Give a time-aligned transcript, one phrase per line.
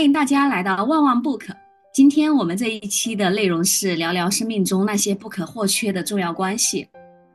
[0.00, 1.42] 欢迎大家来到万万 book。
[1.92, 6.88] 今天我们这一期的内容是聊聊生命中那些不可或缺的重要关系。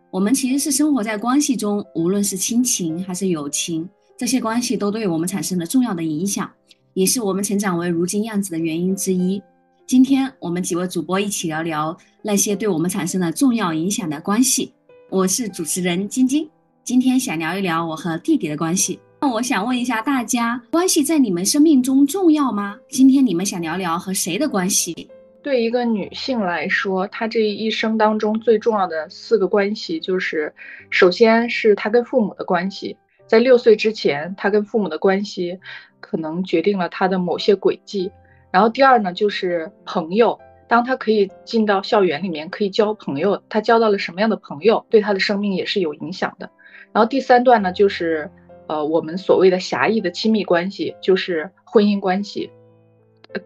[0.10, 6.51] 我们其实是生活在关系中，无论是亲情还是友情，这些关系都对我们产生了重要的影响，
[6.96, 9.39] 也是我们成长为如今样子的原因之一。
[9.85, 14.74] 今天我们几位主播一起聊聊那些对我们产生了重要影响的关系。
[15.11, 16.49] 我是主持人晶晶，
[16.84, 18.99] 今天想聊一聊我和弟弟的关系。
[19.26, 22.77] 那我想问一下大家，关系在你们生命中重要吗？
[22.88, 25.09] 今天你们想聊聊和谁的关系？
[25.41, 30.53] 对一个女性来说，她这一生当中最重要的四个关系，就是
[30.91, 35.59] 首先是她跟父母的关系，在六岁之前，她跟父母的关系
[35.99, 38.12] 可能决定了她的某些轨迹。
[38.51, 46.48] 然后第二呢，就是朋友，当她可以进到校园里面，可以交朋友，她交到了什么样的朋友，对她的生命也是有影响的。
[46.93, 48.29] 然后第三段呢，就是。
[48.67, 52.49] 呃，我们所谓的狭义的亲密关系就是婚姻关系，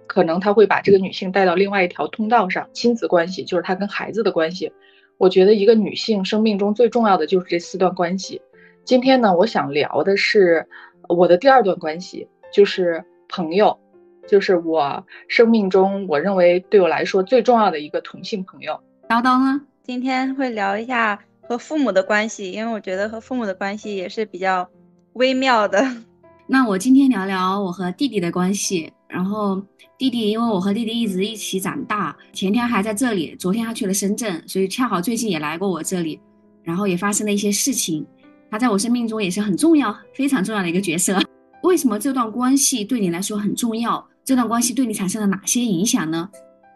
[0.07, 2.69] 可能他会把这个女性带到另外一条通道上。
[2.71, 4.71] 亲子关系就是他跟孩子的关系。
[5.17, 8.41] 我觉得一个女性生命中最重要的就是这四段关系。
[8.85, 10.65] 今天呢，我想聊的是
[11.09, 13.77] 我的第二段关系，就是朋友，
[14.25, 18.79] 就是我生命中我认为对我来说最重要的一个同性朋友。
[19.09, 24.69] 叨叨呢，今天会聊一下和父母的关系，因为我觉得和父母的关系也是比较。
[25.13, 25.83] 微妙的，
[26.47, 28.91] 那我今天聊聊我和弟弟的关系。
[29.07, 29.59] 然后
[29.97, 36.19] 弟弟，因为我和弟弟一直一起长大，前天还在这里，昨天他去了深圳，所以恰好最近也来过我这里，
[36.63, 38.05] 然后也发生了一些事情。
[38.51, 41.19] 他在我生命中也是很重要、非常重要的一个角色。
[41.63, 44.07] 为什么这段关系对你来说很重要？
[44.23, 46.29] 这段关系对你产生了哪些影响呢？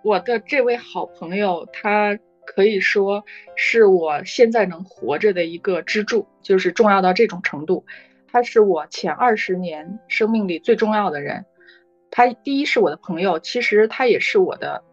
[0.04, 3.24] 我的这位好朋友，他可以说
[3.56, 7.86] 是我现在能活着的一个支柱，就是重要到这种程度。
[8.34, 11.46] 他是我前二十年生命里最重要的人，
[12.10, 14.84] 他第一是我的朋友，其实他也是我的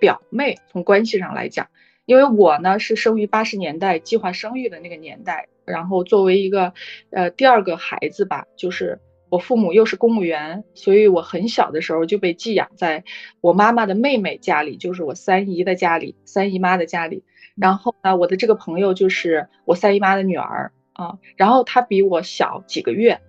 [0.00, 0.56] 表妹。
[0.72, 1.68] 从关系上来讲，
[2.06, 6.72] 因为我呢是生于八十年代计划生育的那个年代，然后作为一个
[7.10, 8.98] 呃第二个孩子吧，就是
[9.30, 13.04] 我父母又是公务员，所以我很小的时候就被寄养在
[13.40, 17.22] 我妈妈的妹妹家里，就是我三姨的家里，三姨妈的家里。
[17.54, 20.72] 然后呢，我的这个朋友就是我三姨妈的女儿。
[21.02, 23.20] 啊，然后他比我小几个月，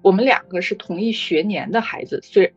[0.00, 2.50] 我们两个是同一学年的孩子，所以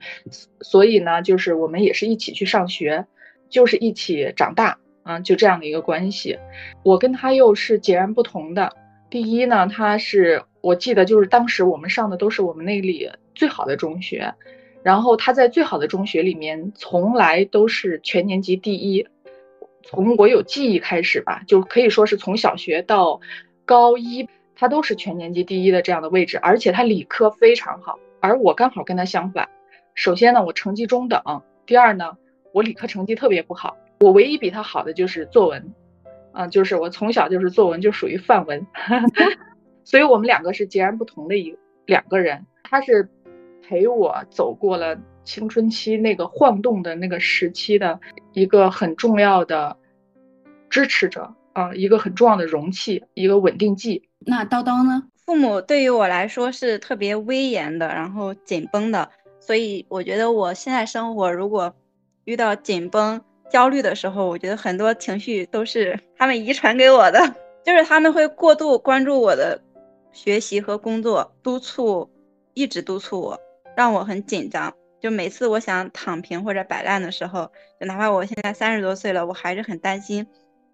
[0.61, 3.05] 所以呢，就是我们也是一起去上学，
[3.49, 6.39] 就是一起长大啊，就这样的一个关系。
[6.83, 8.71] 我跟他又是截然不同的。
[9.09, 14.33] 第一呢，他是我记得就是当时我们上的都是我们那里最好的中学，
[14.83, 19.05] 然后他在最好的中学里面从来都是全年级第一，
[19.83, 23.19] 从我有记忆开始吧，就可以说是从小学到
[23.65, 24.29] 高一。
[24.61, 29.49] 他都是全年级第一的这样的位置，而且他理科非常好，而我刚好跟他相反。
[29.95, 31.19] 首先呢，我成绩中等；
[31.65, 32.15] 第二呢，
[32.53, 33.75] 我理科成绩特别不好。
[34.01, 35.73] 我唯一比他好的就是作文，
[36.33, 38.67] 嗯，就是我从小就是作文就属于范文，
[39.83, 41.57] 所以我们两个是截然不同的一
[41.87, 42.45] 两个人。
[42.61, 43.09] 他是
[43.67, 47.99] 陪我走过了青春期那个晃动的那个时期的
[48.33, 49.75] 一个很重要的
[50.69, 54.09] 支持者啊，一个很重要的容器，一个稳定剂。
[54.19, 55.03] 那叨叨呢？
[55.25, 61.73] 父母对于我来说是特别威严的，然后紧绷的，所以我觉得我现在生活如果
[62.25, 69.61] 遇到紧绷、焦虑的时候，我觉得很多情绪都是 他们遗传给我的，就是他们会过度关注我的
[70.11, 72.09] 学习和工作，督促，
[72.53, 73.39] 一直督促我，
[73.75, 74.73] 让我很紧张。
[74.99, 80.27] 就每次我想躺平或者摆烂的时候，就哪怕我现在三十多岁了，我还是很担心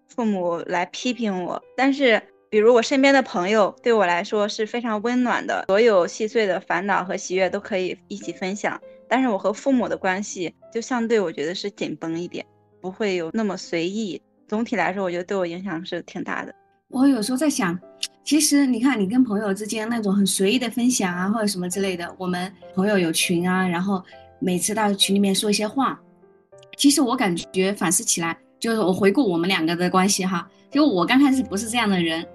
[0.08, 2.22] 父母来批评我，但是。
[2.50, 8.80] 比如我身边的朋友对我来说是非常温暖的，所有细碎的烦恼和喜悦都可以一起分享。
[9.06, 12.42] 但是我和父母的关系就相对我觉得是紧绷一点，
[12.80, 14.18] 不会有那么随意。
[14.46, 16.54] 总体来说，我觉得对我影响是挺大的。
[16.88, 17.78] 我有时候在想，
[18.24, 24.02] 其实你看你跟朋友之间那种很随意的分享啊，或者什么之类的，我们朋友有群啊，然后
[24.38, 26.00] 每次到群里面说一些话，
[26.78, 32.26] 其实我感觉反思起来，就是我回顾我们两个的关系哈，就我刚开始不是这样的人。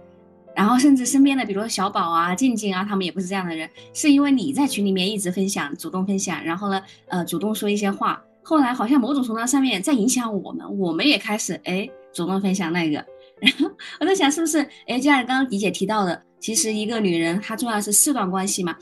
[0.56, 13.04] 然后甚至身边的，比如说小宝啊、静静啊，他们也不是这样的人，是因为你在群里面一直分享、主动分享，然后呢，呃，主动说一些话，后来好像某种程度上面在影响我们，我们也开始哎主动分享那个。
[13.42, 13.72] 然后
[14.02, 18.75] 我在想，是不是哎，就像刚刚迪姐提到的，其实一个女人她重要是四段关系嘛。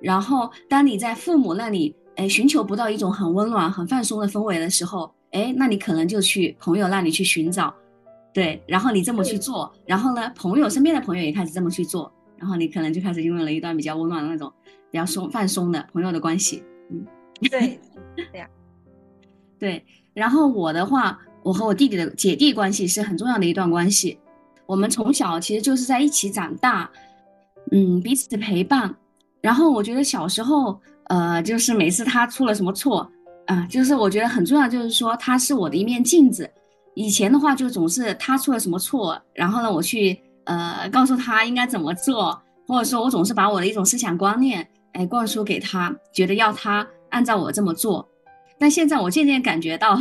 [0.00, 7.74] 然后当你在父母那里哎寻求不到一种很温暖、很放松的氛围的时候，哎，那你可能就去朋友那里去寻找。
[8.32, 14.50] 对，然后你这么去做，然后呢，朋友身边的朋友也开始这么去做，然后你可能就开始拥有了一段比较温暖的那种
[14.90, 16.62] 比较松放松的朋友的关系。
[16.90, 17.04] 嗯，
[17.50, 17.78] 对，
[18.16, 18.48] 对呀，
[19.58, 19.84] 对。
[20.14, 24.18] 然后我的话，我和我弟弟的姐弟关系是很重要的一段关系。
[24.66, 26.90] 我们从小其实就是在一起长大，
[27.70, 28.94] 嗯，彼此陪伴。
[29.42, 33.10] 然后我觉得小时候，呃，就是每次他出了什么错，
[33.52, 36.50] 啊，就是我觉得很重要，就是说他是我的一面镜子。
[36.94, 48.08] 以前的话就总是他出了什么错，然后呢，我去呃告诉他应该怎么做，或者说我总是把我的一种思想观念，哎，灌输给他，觉得要他按照我这么做。
[48.58, 50.00] 但现在我渐渐感觉到，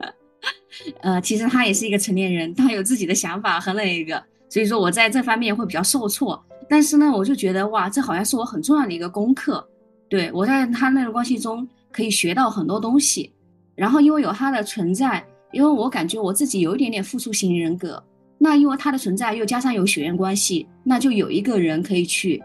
[1.00, 6.42] 呃，其实他也是一个成年人，他有自己的想法和那一个，所以说我在这方面会比较受挫。
[6.68, 9.66] 但是呢，我就觉得哇，这好像是我很重要的一个功课。
[10.08, 13.32] 对我在他那个关系中可以学到很多东西，
[13.74, 18.02] 然后因为有他的存在，因为我感觉我自己有一点点付出型人格，
[18.36, 22.42] 那因为他的存在又加上有血缘关系，那就有一个人可以去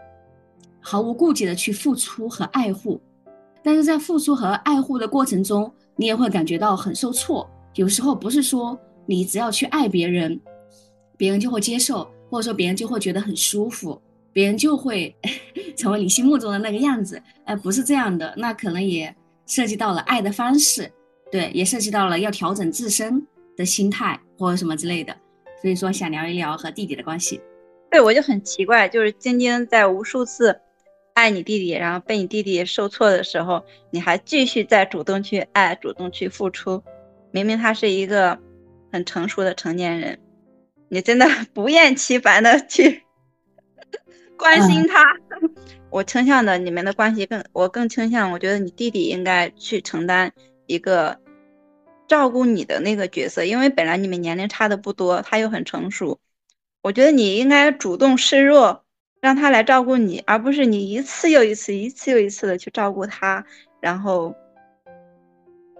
[0.80, 2.98] 毫无顾忌的去付出和爱护。
[3.62, 7.46] 但是在付出和爱护的过程中，你也会感觉到很受挫。
[7.74, 10.40] 有时候不是说你只要去爱别人，
[11.18, 14.00] 别人就会接受，或者说别人就会觉得很舒服，
[14.32, 15.14] 别人就会
[15.76, 17.22] 成为你心目中的那个样子。
[17.44, 19.14] 哎，不是这样的，那可能也
[19.54, 20.90] 涉及到了爱的方式，
[21.30, 23.22] 对，也涉及到了要调整自身
[23.54, 25.14] 的心态或者什么之类的。
[25.60, 27.38] 所以说，想聊一聊和弟弟的关系。
[27.90, 30.58] 对，我就很奇怪，就是晶晶在无数次。
[31.12, 36.82] 爱你弟弟，然后被你弟弟受挫的时候，你还继续在主动去爱，主动去付出。
[37.30, 38.38] 明明他是一个
[38.90, 40.18] 很成熟的成年人，
[40.88, 43.02] 你真的 不厌其烦的去
[44.42, 45.16] 关心他。
[45.88, 50.32] 我倾向的你们的关系更，我更倾向，我觉得你弟弟应该去承担
[50.66, 51.18] 一个
[52.08, 56.18] 照顾你的那个角色，因为本来你们年龄差的不多，他又很成熟，
[56.82, 58.82] 我觉得你应该主动示弱。
[59.20, 63.46] 让他来照顾你，而不是你一次又一次、一次又一次的去照顾他，
[63.80, 64.34] 然后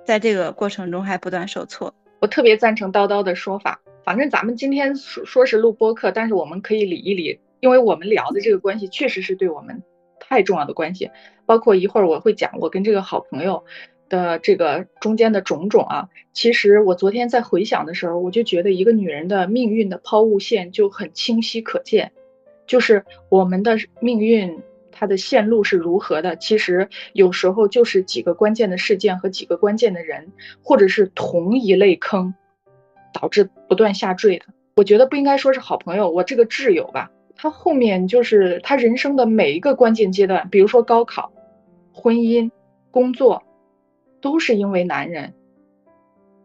[0.07, 1.93] 在这个过程中还不断受挫。
[2.21, 9.85] 我特别赞成叨叨的说法，反正咱们今天说说是录播课，但是我们可以理一理，因为我们聊的这个关系确实是对我们
[10.19, 11.13] 太重要的关系，
[11.47, 13.65] 包括一会儿我会讲我跟这个好朋友
[14.09, 16.09] 的这个中间的种种啊。
[16.33, 22.11] 其实我昨天在回想的时候，我就觉得一个女人的命运的抛物线就很清晰可见。
[22.67, 24.61] 就是我们的命运，
[24.91, 26.35] 它的线路是如何的？
[26.35, 30.33] 其实有时候就是几个关键的事件和几个关键的人，
[30.65, 32.35] 或者是同一类坑，
[33.13, 34.47] 导致不断下坠的。
[34.75, 37.11] 我觉得不应该说是好朋友，我这个挚友吧，
[37.43, 41.33] 他后面就是他人生的每一个关键阶段，比如说高考、
[41.93, 42.53] 婚姻、
[42.93, 43.43] 工作，
[44.21, 45.35] 都是因为男人，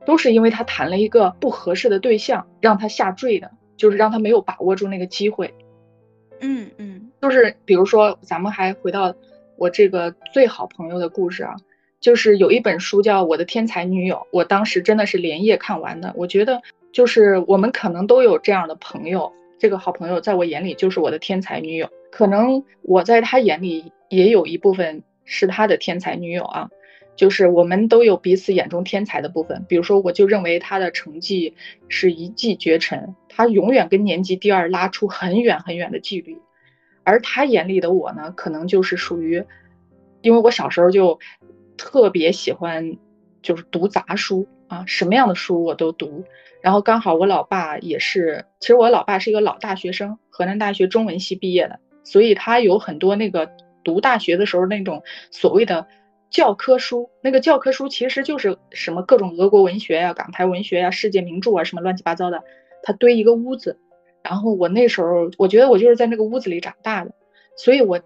[0.07, 5.53] 都是因为他谈了一个不合适的对象，让他下坠的，就是让他没有把握住那个机会。
[6.39, 9.13] 嗯嗯，就是比如说，咱们还回到
[9.55, 11.57] 我这个最好朋友的故事啊，
[11.99, 16.11] 就是有一本书叫《我的天才女友》，我当时真的是连夜看完的。
[16.17, 26.69] 我觉得，就是我们可能都有这样的朋友，这个好朋友在我眼里就是我的天才女友，可能我在他眼里也有一部分是他的天才女友啊。
[27.15, 31.55] 就是我们都有彼此眼中天才的部分，比如说，我就认为他的成绩
[31.87, 36.37] 是一骑绝尘，他永远跟年级第二拉出很远很远的距离，
[37.03, 39.43] 而他眼里的我呢，可能就是属于，
[40.21, 41.19] 因为我小时候就
[41.75, 42.97] 特别喜欢，
[43.41, 46.23] 就是读杂书啊，什么样的书我都读，
[46.67, 53.49] 然后刚好我老爸也是，其实我老爸是一个老大学生，河南大学中文系毕业的，所以他有很多那个
[53.85, 55.87] 读大学的时候那种所谓的。
[56.29, 62.43] 教科书那个教科书其实就是什么各种俄国文学呀、港台文学呀、世界名著啊，什么乱七八糟的，
[62.83, 63.79] 他堆一个屋子。
[64.23, 67.11] 然后我那时候，我觉得我就是在那个屋子里长大的，
[67.55, 68.01] 所以我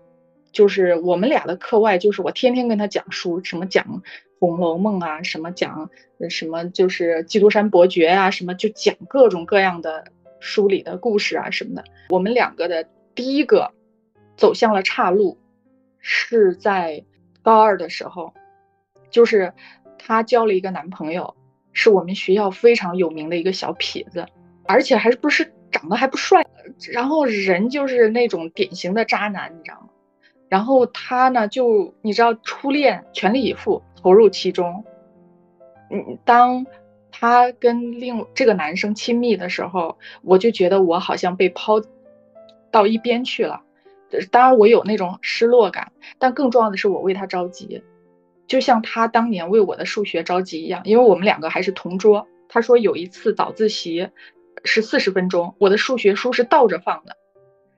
[0.51, 3.86] 就是我们俩的课外，就是我天天跟他讲书，什么讲
[4.39, 5.89] 《红楼梦》啊，什么讲
[6.29, 10.05] 什么就是《基督山伯爵》啊，什么就讲各种各样的
[10.39, 11.84] 书里的故事啊什么的。
[12.10, 13.72] 我们两个的第一个
[14.36, 15.38] 走向了岔路，
[16.00, 17.03] 是在。
[17.43, 18.36] 高二的时候，
[19.10, 19.51] 就是
[19.98, 21.36] 她交了一个男朋友，
[21.74, 24.27] 是我们学校非常有名的一个小痞子，
[24.67, 26.46] 而且还是不是长得还不帅，
[26.91, 29.89] 然后人就是那种典型的渣男，你知道吗？
[30.51, 34.84] 然后他呢，就你知道初恋全力以赴投入其中，
[35.89, 36.65] 嗯，当
[37.10, 41.81] 他跟另这个男生亲密的时候，我就觉得我好像被抛
[42.70, 43.62] 到一边去了。
[44.29, 47.81] 当然，我有那种失落感，但更重要的是，我为他着急，
[48.46, 50.81] 就像他当年为我的数学着急一样。
[50.84, 52.27] 因为我们两个还是同桌。
[52.50, 54.10] 他说有一次早自习
[54.65, 57.15] 是四十分钟，我的数学书是倒着放的，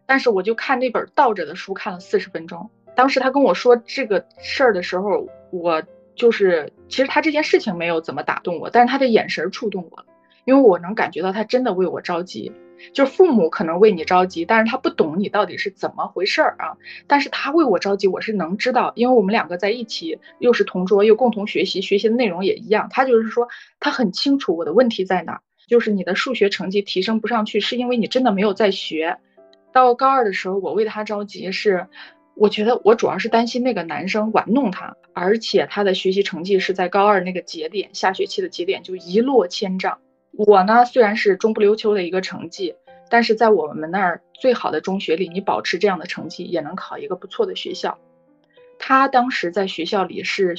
[0.06, 2.70] 但是我就看那本倒着的书看了四十分钟。
[2.96, 5.82] 当时他跟我说这个事儿的时候，我
[6.16, 10.06] 就是其实他这件事情没有怎么打动我，但是他的眼神触动我了，
[10.46, 12.52] 因为我能感觉到他真的为我着急。
[12.92, 16.76] 就是父母可能为你着急，但是他不懂你到底是怎么回事儿啊。
[17.08, 22.90] 但是他为我着急，我是能知道，因为我们两个在一起，又是同桌，又共同学习，学习的内容也一样。
[22.92, 23.48] 他就是说，
[23.80, 29.18] 他很清楚我的问题在哪，就是你的数学成绩提升不上去，是因为你真的没有在学。
[29.74, 31.88] 到高二的时候，我为他着急，是
[32.36, 40.00] 我觉得我主要是担心那个男生玩弄他，而且他的学习成绩是在高二那个节点，下学期的节点就一落千丈。
[40.32, 42.76] 我呢，虽然是中不溜秋的一个成绩，
[43.10, 48.00] 但是在我们那儿最好的中学里，你保持这样的成绩也能考一个不错的学校。
[48.80, 50.56] 他当时在学校里是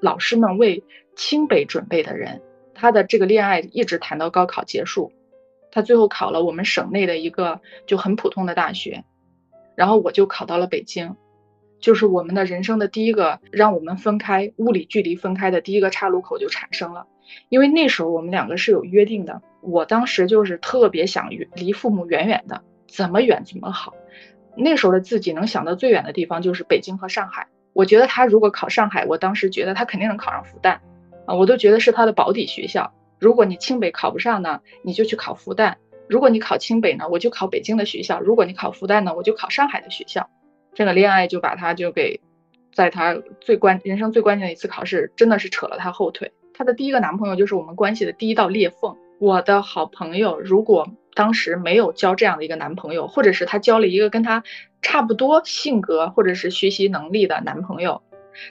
[0.00, 0.82] 老师们为
[1.14, 2.40] 清北准备的人，
[2.74, 5.12] 他的这个恋爱一直谈到高考结束，
[5.78, 9.04] 他最后考了我们省内的一个就很普通的大学，
[9.76, 11.14] 然后我就考到了北京，
[11.78, 17.06] 就是我们的人生的第一个让我们分开，物理距离分开的第一个岔路口就产生了。
[17.48, 23.94] 因为那时候我们两个是有约定的，我当时就是特别想离父母远远的，怎么远怎么好。
[24.56, 27.46] 那时候的自己能想到最远的地方就是北京和上海。
[27.72, 30.78] 我觉得他如果考上海，我当时觉得他肯定能考上复旦，
[31.24, 32.92] 啊，我都觉得是他的保底学校。
[33.18, 35.74] 如果你清北考不上呢，你就去考复旦；
[36.08, 40.28] 如果你考清北呢，我就考北京的学校；如果你考复旦呢，我就考上海的学校。
[40.74, 42.20] 这个恋爱就把他就给，
[42.72, 46.32] 在他最关人生最关键的一次考试，真的是扯了他后腿。
[46.54, 48.96] 她的第一个男朋友就是我们关系的第一道裂缝。
[49.18, 54.44] 我的好朋友如果当时没有交这样的一个男朋友，或者是她交了一个跟她
[54.80, 58.02] 差不多性格或者是学习能力的男朋友，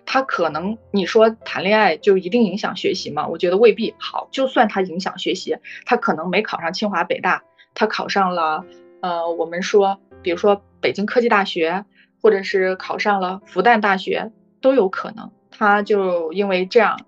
[0.06, 3.28] 她可能你说谈恋爱就一定影响学习吗？
[3.28, 3.94] 我觉得未必。
[3.98, 8.66] 好，就算他影响学习，他可能没考上清华北大，他考上了
[9.02, 11.86] 呃，我们说比如说北京科技大学，
[12.22, 15.32] 或者是考上了复旦大学都有可能。
[15.52, 17.00] 他就因为这样。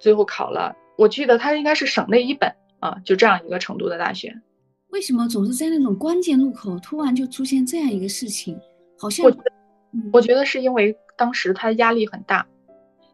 [0.00, 4.34] 最后考了，我记得他应该是省内一本啊，就这样一个程度的大学。
[4.90, 8.60] 为什么总是在那种关键路口突然就出现这样一个事情？
[8.98, 9.24] 好像
[10.12, 12.46] 我我觉得是因为当时他压力很大，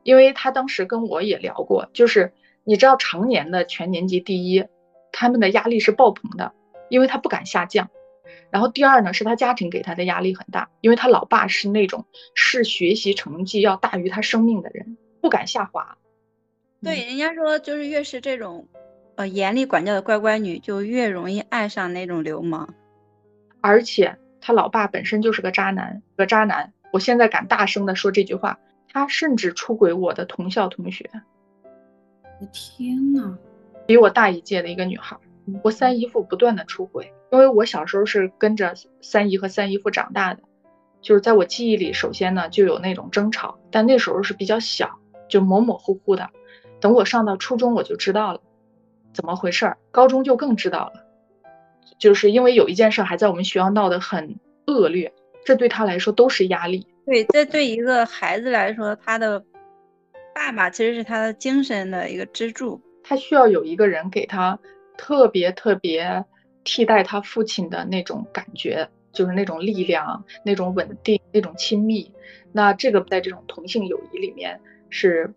[0.03, 2.33] 因为他当时跟我也聊过，就是
[2.65, 4.65] 你知道常年的全年级第一，
[5.13, 6.53] 他们的压力是爆棚的，
[6.89, 7.91] 因为他不敢下降。
[8.51, 15.97] 然后第二呢，是他家庭给他的压力很大，因为他老爸是那种视学习成绩要大于他生命的人，不敢下滑。
[16.83, 18.67] 对，人家说就是越是这种，
[19.17, 22.75] 呃，严厉管教的乖乖女，就越容易爱上那种流氓。
[23.61, 26.73] 而且他老爸本身就是个渣男，个渣男。
[26.93, 31.09] 我现在敢大声的说这句话，他甚至出轨我的同校同学。
[32.41, 33.39] 我天呐，
[33.87, 35.17] 比我大一届的一个女孩，
[35.63, 40.43] 我三姨父不断的出轨，因为我小时候是跟着三姨和三姨父长大的，
[41.01, 46.31] 就是在我记忆里，首先呢就有那种争吵，但那时候是比较小，就模模糊糊的。
[46.81, 48.41] 等我上到初中，我就知道了
[49.13, 49.79] 怎么回事儿。
[49.91, 51.05] 高中就更知道了，
[52.01, 55.13] 就是因为有一件事还在我们学校闹得很恶劣，
[55.45, 56.85] 这对他来说都是压力。
[57.07, 59.45] 对，这对一个孩子来说，他的
[60.35, 64.59] 爸爸其实是他的精神的一个支柱，他需要有一个人给他
[64.99, 66.25] 特别特别
[66.65, 72.11] 替代他父亲的那种感觉，就是那种力量、那种稳定、那种亲密。
[72.51, 75.33] 那这个在这种同性友谊里面是。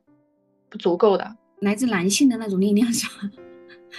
[0.70, 3.29] 不足够的，来自男性的那种力量是吧？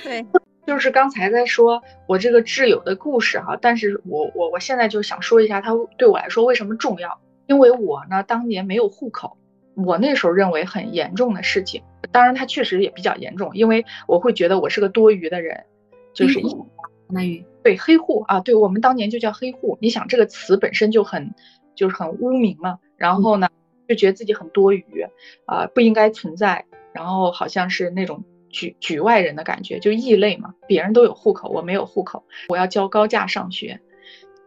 [0.03, 0.27] 对，
[0.67, 9.37] 就是刚才在说我这个挚友的故事哈，但是我我我现在就想说一下他对我来说为什么重要，因为我呢当年没有户口，
[9.75, 15.65] 我那时候认为很严重的事情，当然他确实也比较严重，因为我会觉得我是个多余的人，
[16.13, 16.67] 就是相
[17.15, 21.35] 当于对黑户啊，对我们当年就叫黑户，你想这个词本身就很
[21.75, 23.49] 就是很污名嘛，然后呢？
[23.87, 25.07] 就觉得自己很多余，
[25.45, 28.25] 啊，不应该存在，然后好像是那种
[28.55, 30.55] 局局外人的感觉，就异类嘛。
[30.69, 33.81] 别人都有户口，我没有户口，我要交高价上学。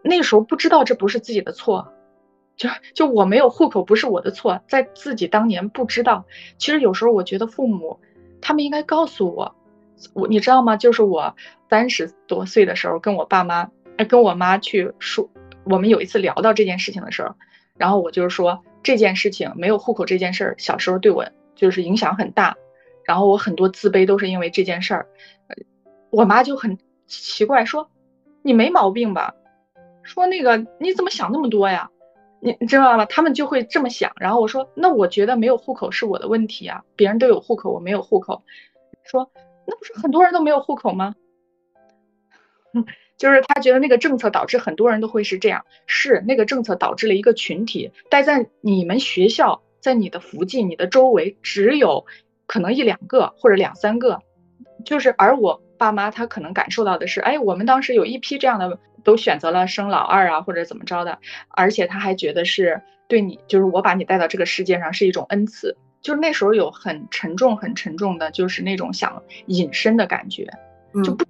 [0.02, 1.94] 那时候不知道这不是自己的错，
[2.56, 6.26] 就就我没有户口不是我的错，在自己当年不知道。
[6.58, 8.00] 其实有时候我觉得父母
[8.42, 9.56] 他们应该告诉我，
[10.14, 10.78] 我你知道吗？
[10.78, 11.36] 就是我
[11.70, 13.70] 三十多岁的时候跟我爸妈，
[14.08, 15.30] 跟我妈去说，
[15.66, 17.36] 我们有一次聊到这件事情的时候，
[17.78, 18.64] 然后我就是说。
[18.84, 22.56] 这件事情没有户口这件事儿，小时候对我就是影响很大，
[23.08, 25.08] 然后我很多自卑都是因为这件事儿。
[26.10, 27.90] 我妈就很奇怪说
[28.44, 29.34] ：“你没毛病吧？
[30.04, 31.90] 说那个你怎么想那么多呀？
[32.42, 33.06] 你知道吗？
[33.06, 34.12] 他们就会这么想。
[34.20, 38.44] 然后我说：那我觉得没有户口是我的问题啊，别人都有户口，我没有户口。
[39.04, 39.32] 说
[39.66, 41.16] 那不是很多人都没有户口吗？”
[43.18, 52.06] 就是他觉得那个政策导致很多人都会是这样，是那个政策导致了一个群体待在你们学校，在你的附近、你的周围只有
[52.48, 54.22] 可能一两个或者两三个，
[54.86, 70.48] 就是而我爸妈他可能感受到的是，哎，我们当时有一批这样的都选择了生老二啊，或者怎么着的，而且他还觉得是对你，就是我把你带到这个世界上是一种恩赐，就是那时候有很沉重、很沉重的，就是那种想隐身的感觉，
[71.04, 71.26] 就不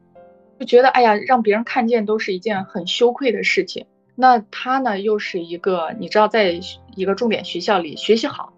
[0.60, 3.86] 就觉得哎呀，让别人看见都是一件很羞愧的事情。
[4.16, 6.60] 那他呢，又是一个你知道，在
[6.96, 8.54] 一个重点学校里学习好，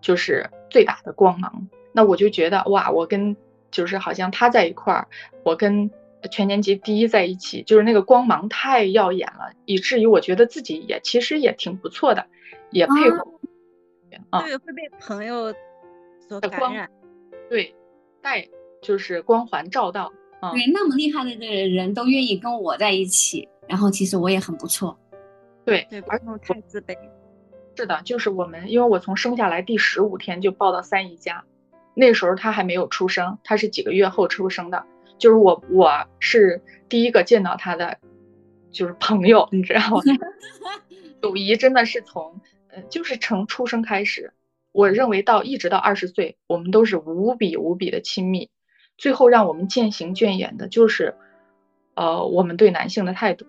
[0.00, 1.66] 就是最大的光芒。
[1.94, 3.36] 那我就觉得哇，我跟
[3.70, 5.06] 就是好像他在一块儿，
[5.44, 5.90] 我跟
[6.30, 12.26] 全年级第一在一起，就是那个光芒太耀眼了，以至于我觉得自己也其实也挺不错的，
[12.70, 13.24] 也配合
[14.30, 15.54] 啊，对，会被朋友
[16.28, 16.90] 所感染，
[17.48, 17.74] 对，
[18.20, 18.46] 带
[18.82, 23.48] 就是光环照到啊，对，那么厉害的人都愿意跟我在一起。
[23.66, 24.94] 然后其实我也很不错，
[25.64, 26.94] 对，对而且太自卑。
[27.76, 31.42] 是的，就是我们，因为我从生下来第十五天就抱到三姨家，
[31.94, 34.84] 那时候他还没有出生，他是几个月后出生的，
[35.18, 37.98] 就是我，我是第一个见到他的，
[38.70, 40.02] 就是朋友，你知道吗？
[41.22, 44.32] 友谊真的是从，呃，就是从出生开始，
[44.72, 48.50] 我认为到一直到二十岁，我们都是无比无比的亲密，
[48.98, 51.14] 最后让我们渐行渐远的，就是，
[51.94, 53.46] 呃，我们对男性的态度。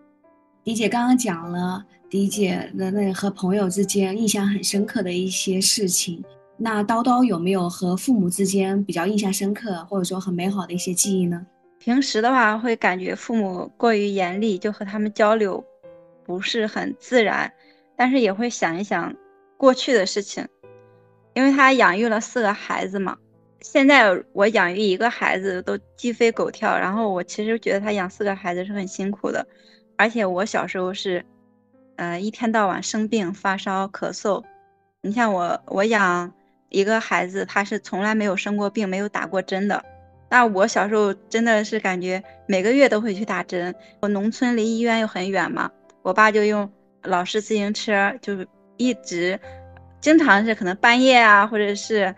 [0.63, 6.23] 迪姐刚刚讲了迪姐的那和朋友之间印象很深刻的一些事情，
[6.57, 11.45] 那叨叨有没有和父母之间比较印象深刻或者说很美好的一些记忆呢？
[11.79, 15.63] 平时的话会感觉父母过于严厉，就和他们交流
[16.23, 17.51] 不是很自然，
[17.95, 19.13] 但是也会想一想
[19.57, 20.47] 过去的事情，
[21.33, 23.17] 因为他养育了四个孩子嘛，
[23.59, 29.45] 现在我养育一个孩子都鸡飞狗跳，然后我其实觉得他养四个孩子是很辛苦的。
[29.97, 31.25] 而且我小时候是，
[31.97, 34.43] 呃，一天到晚生病、发烧、咳嗽。
[35.01, 36.33] 你像我，我养
[36.75, 39.81] 一个孩子，他是从来没有生过病、没有打过针的。
[40.29, 43.73] 那我小时候真的是感觉每个月都会去打针。
[44.01, 45.71] 我农村离医院又很远嘛，
[46.01, 46.69] 我爸就用
[47.01, 48.45] 老式自行车，就
[48.75, 49.39] 一直，
[50.01, 52.13] 经常是可能半夜啊，或者是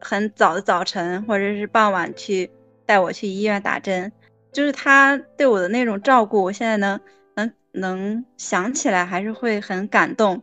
[0.00, 2.48] 很早的早晨，或者是傍晚去
[2.86, 4.12] 带我去医院打针。
[4.52, 7.00] 就是他对我的那种照顾，我现在能
[7.34, 10.40] 能能想起来，还是会很感动。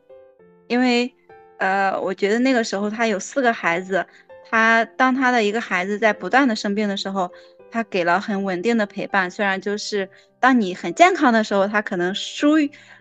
[0.68, 1.14] 因为，
[1.62, 4.04] 呃，我觉得那个时候他有四个孩子，
[4.50, 7.32] 他当他的一个孩子在不断的生病的时候，
[7.70, 9.30] 他给了很稳定的陪伴。
[9.30, 12.56] 虽然就是当你很健康的时候，他可能疏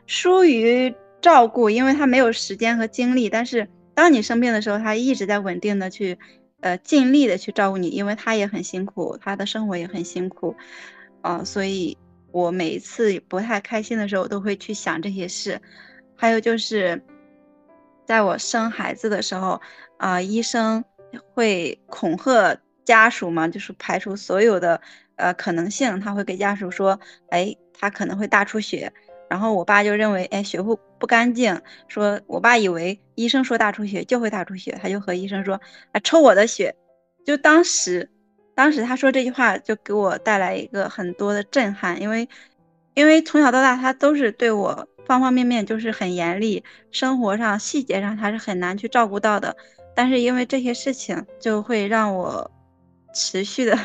[0.06, 3.30] 疏于照顾，因为他没有时间和精力。
[3.30, 6.18] 但是当你生病的时候，他一直在稳定的去，
[6.60, 10.54] 呃，尽力的去照顾你，因为他也很辛苦，他的生活也很辛苦。
[11.22, 11.96] 啊，所以
[12.30, 15.62] 我每一次不太开心的时候，都会去想这些事。
[16.14, 17.02] 还有就是，
[18.10, 19.60] 在我生孩子的时候，
[19.96, 20.84] 啊，医生
[21.32, 24.80] 会恐吓家属嘛，就是排除所有的
[25.14, 26.00] 呃可能性。
[26.00, 28.92] 他会给家属说，哎，他可能会大出血。
[29.28, 31.56] 然后我爸就认为，哎，血不不干净。
[31.86, 35.60] 说我爸以为医生说大出血就会大出血，他就和医生说，
[35.92, 36.74] 啊，抽我的血。
[37.24, 38.10] 就当时。
[38.56, 42.28] 当时他说这句话就给我带来一个很多的震撼，因为，
[42.94, 49.56] 因为从小到大他都是对我方方面面就是很严厉，生活上细节上他是很难去照顾到的，
[49.92, 52.48] 但是因为这些事情就会让我
[53.12, 53.76] 持续的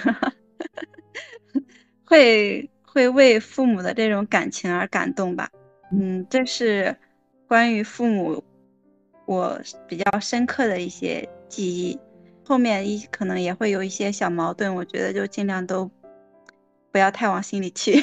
[2.06, 5.50] 会会为父母的这种感情而感动吧，
[5.92, 6.96] 嗯，这是
[7.48, 8.44] 关于父母
[9.26, 12.00] 我比较深刻的一些记忆。
[12.44, 15.90] 后面一可能也会有一些小矛盾，我觉得就尽量都
[16.92, 18.00] 不要太往心里去。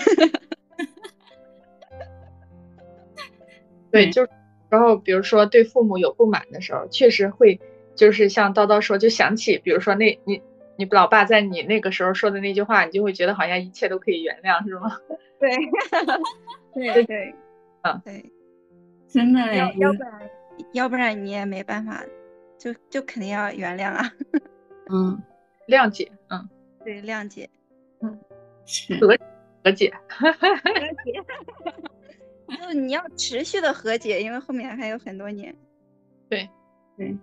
[3.93, 4.27] 对，就
[4.69, 7.61] 然后比如说对父母有不满的时候，确实会
[7.95, 10.43] 就是像叨叨说，就想起比如说那你
[10.77, 14.99] 你老爸在你那个时候说的那句话，你就会觉得好像一切都可以原谅，是吗？
[15.39, 15.51] 对，
[16.95, 17.35] 对对，
[17.83, 18.33] 嗯，对，
[19.09, 20.31] 真的要要不然
[20.73, 22.03] 要不然你也没办法。
[22.59, 24.09] 就就肯定要原谅啊，
[24.89, 25.21] 嗯，
[25.67, 26.49] 谅解，嗯，
[26.85, 27.51] 对，谅解，
[28.01, 28.17] 嗯，
[29.01, 29.09] 和
[29.65, 31.21] 和解，和解，
[32.57, 35.55] 就你要持续的和解，因为后面还有很多年，
[36.29, 36.49] 对，
[36.97, 37.17] 对，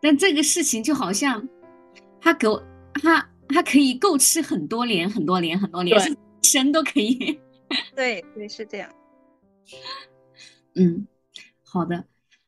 [0.00, 1.48] 但这个事情就好像
[2.20, 2.62] 他给我
[2.94, 5.98] 他他可以够吃很多年很多年很多年，
[6.42, 7.38] 生都可以，
[7.94, 8.90] 对对是这样，
[10.74, 11.06] 嗯，
[11.62, 12.04] 好的。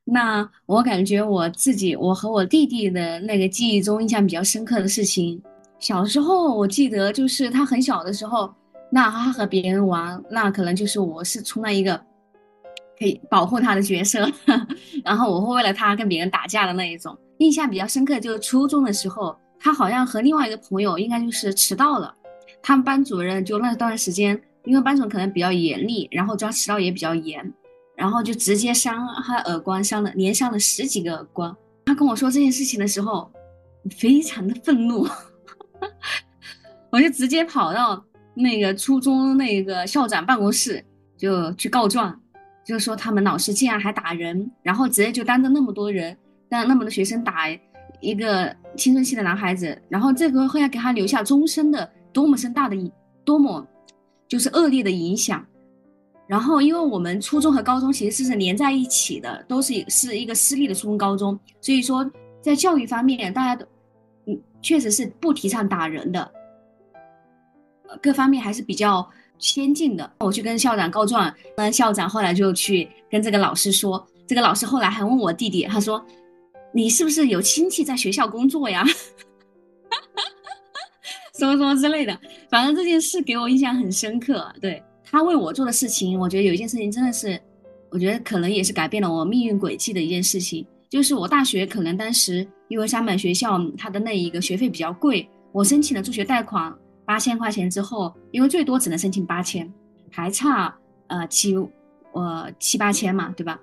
[0.08, 5.42] 那我感觉我自己，我和我弟弟的那个记忆中印象比较深刻的事情，
[5.80, 8.54] 小时候我记得就是他很小的时候，
[8.92, 12.00] 那他和别人玩，那可能就是我是充当一个
[12.98, 14.26] 可以保护他的角色，
[15.04, 17.16] 然后我会为了他跟别人打架的那一种。
[17.38, 22.14] 印象比较深刻就是初中的时候，他好像和另外一个朋友应该就是迟到了，
[22.62, 27.52] 他们班主任就那段时间，因为班主任可能比较严厉，然后抓迟到也比较严，
[27.94, 31.54] 然后就直接扇他耳光，扇了连扇了十几个耳光。
[31.84, 33.30] 他跟我说这件事情的时候，
[33.98, 35.06] 非常的愤怒，
[36.90, 38.02] 我就直接跑到
[38.34, 40.82] 那个初中那个校长办公室
[41.18, 42.18] 就去告状。
[42.66, 47.44] 就是说，他们老师竟然还打人，然后直接就当着那么多人，让那么多学生打
[48.00, 52.76] 一个青春期的男孩子，然后这个会要给他留下终身的多么深大的
[53.24, 53.64] 多么
[54.26, 55.46] 就是恶劣的影响。
[56.26, 62.04] 然后，因为我们初中和高中其实是连在一起的，都是是一个私立的初中高中，所以说
[62.42, 63.64] 在教育方面，大家都
[64.26, 66.28] 嗯确实是不提倡打人的，
[68.02, 69.08] 各方面还是比较。
[69.38, 76.04] 先进的，我去跟校长告状，那，校长后来就去跟这个老师说，这个老师后来还问我弟弟，他说，
[76.72, 78.84] 你是不是有亲戚在学校工作呀？
[81.38, 82.18] 什么什么之类的，
[82.48, 84.50] 反正这件事给我印象很深刻。
[84.58, 87.38] 对他为我做的事情，我觉得有一件事情真的是，
[87.90, 96.74] 我觉得可能也是改变了我命运轨迹的一件事情，就是我大学可能当时因为三本学校它的那一个学费比较贵，我申请了助学贷款。
[97.06, 99.72] 八千块钱之后，因为最多只能申请八千，
[100.10, 100.74] 还差
[101.06, 101.56] 呃七
[102.12, 103.58] 呃七八千嘛，对吧？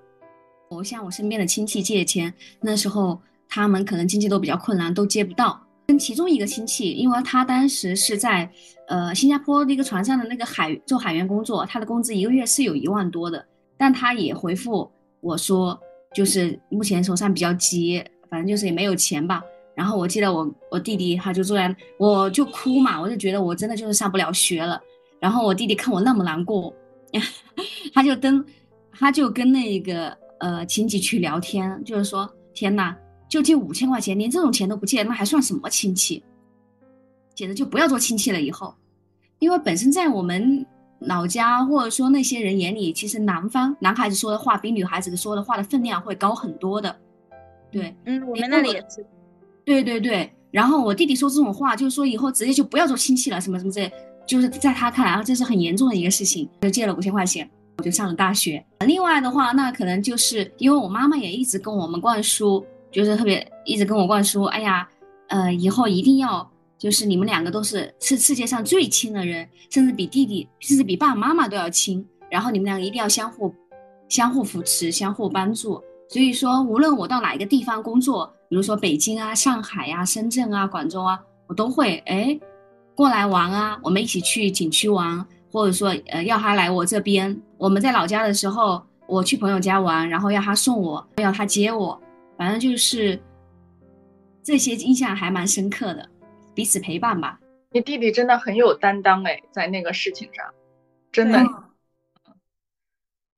[0.69, 5.61] 我向我身边的亲戚借钱，那时候他们可能经济都比较困难，都借不到。
[5.85, 8.49] 跟其中一个亲戚，因为他当时是在
[8.87, 13.45] 呃新加坡的一个船上的那个海做海员工作，他的工资一个月是有一万多的，
[13.77, 15.77] 但他也回复我说，
[16.15, 19.43] 就是目前手上比较急，反正就是也没有钱吧。
[19.75, 24.81] 然后我记得我我弟弟他就坐在，我就哭嘛，我就觉得我真的就是上不了学了。
[25.19, 26.73] 然后我弟弟看我那么难过，
[27.93, 28.45] 他就跟
[28.91, 32.95] 他就跟那个呃亲戚去聊天，就是说天呐，
[33.29, 36.23] 就借五千块钱，连这种钱都不借，那还算什么亲戚？
[37.33, 38.75] 简直就不要做亲戚了以后，
[39.39, 40.65] 因为本身在我们
[40.99, 46.95] 老家或者说那些人眼里，其实男方男孩子说的话比女孩子说的话的分量会高很多的。
[47.71, 49.03] 对，嗯，我们那里也是。
[49.65, 53.91] 对对对，然后我弟弟说这种话，就是说以后直接就不要做亲戚了，什么什么之类，
[54.27, 58.63] 就是在他看来啊，这是很严重的一个事情，就借了五千块钱，我就上了大学。
[58.85, 64.87] 另外的话，那可能就是因为我妈妈也一直跟我们灌输，就是特别一直跟我灌输，哎呀，
[65.27, 73.53] 呃，以后一定要就是你们两个都是是世界上最亲的人，甚至比弟弟，甚至比爸爸妈妈都要亲，然后你们两个一定要相互
[74.09, 75.81] 相互扶持，相互帮助。
[76.13, 82.39] 所以说，无论我到哪一个地方工作，比如说北京啊、上海呀、深圳啊、广州啊，我都会哎
[82.93, 87.35] 过来玩啊，我们一起去景区玩，或者说呃要他来我这边。
[87.57, 91.99] 我们在老家的时候，我去朋友家玩，然后要他送我，要他接我，
[92.37, 93.19] 反正就是
[94.43, 96.07] 这些印象还蛮深刻的，
[96.53, 97.39] 彼此陪伴吧。
[97.71, 100.45] 你弟弟真的很有担当哎，在那个事情上，
[101.11, 101.43] 真的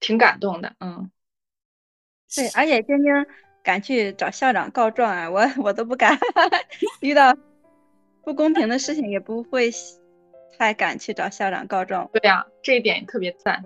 [0.02, 1.10] 挺感动的，嗯。
[2.34, 3.12] 对，而且晶晶
[3.64, 6.18] 敢去找校长告状啊，我我都不敢。
[7.02, 7.36] 遇到
[8.24, 9.72] 不公平的事情也不会
[10.58, 12.10] 太敢去找校长告状。
[12.14, 13.64] 对呀，这一点也特别赞。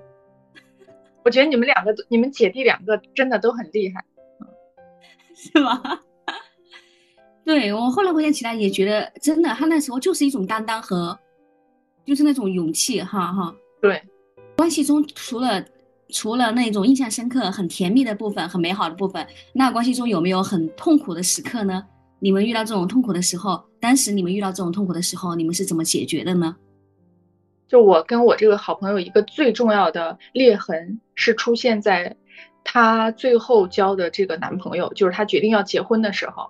[1.23, 4.03] 我觉得你们两个，你们姐弟两个真的都很厉害，
[5.35, 5.81] 是吗？
[7.45, 11.17] 对我后来回想起来也觉得，真的，他那时候就是一种担当和，
[12.05, 13.55] 就是那种勇气，哈哈。
[13.81, 14.01] 对，
[14.55, 15.65] 关系中除了。
[16.11, 21.85] 除了那种印象深刻、很甜蜜的部分、很美好的部分，那关系中有没有很痛苦的时刻呢？
[22.19, 26.55] 你们遇到这种痛苦的时候，当时你们遇到这种痛苦的时候，你们是怎么解决的呢？
[27.67, 32.17] 就我跟我这个好朋友，一个最重要的裂痕是出现在
[32.63, 36.49] 她最后交的这个男朋友，就是她决定要结婚的时候，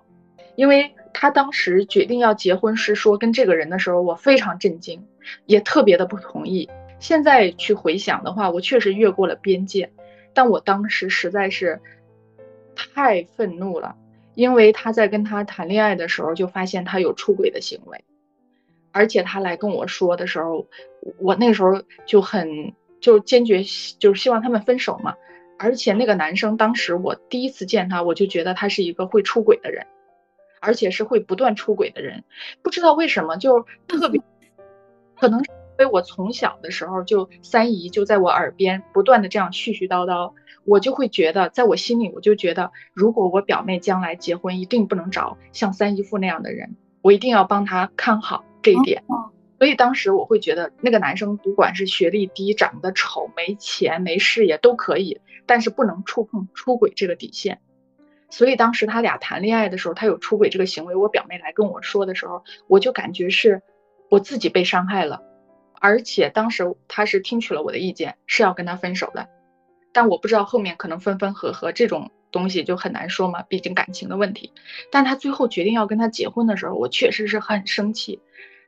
[0.56, 5.04] 因为她当时决定要结婚是说跟这个人的时候，我非常震惊，
[5.44, 6.68] 也特别的不同意。
[7.00, 9.90] 现在去回想的话，我确实越过了边界，
[10.34, 11.80] 但我当时实在是
[12.76, 13.96] 太愤怒了，
[14.34, 18.04] 因为他在跟他谈恋爱的时候就发现他有出轨的行为，
[18.92, 20.66] 而且他来跟我说的时候，
[21.18, 23.62] 我那个时候就很就坚决
[23.98, 25.14] 就是希望他们分手嘛，
[25.58, 29.86] 而且那个男生当时我第一次见他，我就觉得他是一个会出轨的人，
[30.60, 32.24] 而且是会不断出轨的人，
[32.62, 34.20] 不知道为什么就特别
[35.18, 35.42] 可能。
[35.80, 40.34] 因为我从小的时候就三姨就在我耳边不断的这样絮絮叨叨，
[40.66, 49.02] 我就会觉得，在我心里我就觉得，如果我表妹将来结婚，一定不能找像三姨夫那样的人，我一定要帮她看好这一点。
[49.58, 57.58] 所以当时我会觉得，那个男生不管是学历低、长得丑、没钱、没事业都可以，但是不能触碰出轨这个底线。
[58.28, 63.62] 所以当时他俩谈恋爱的时候，他有出轨这个行为，我表妹来跟我说的时候，我就感觉是
[64.10, 65.22] 我自己被伤害了，
[65.80, 69.28] 而且当时他是听取了我的意见，是要跟他分手的，
[69.92, 74.52] 但我不知道后面可能分分合合这种东西就很难说嘛，毕竟感情的问题。
[74.92, 78.20] 但他最后决定要跟他结婚的时候，我确实是很生气，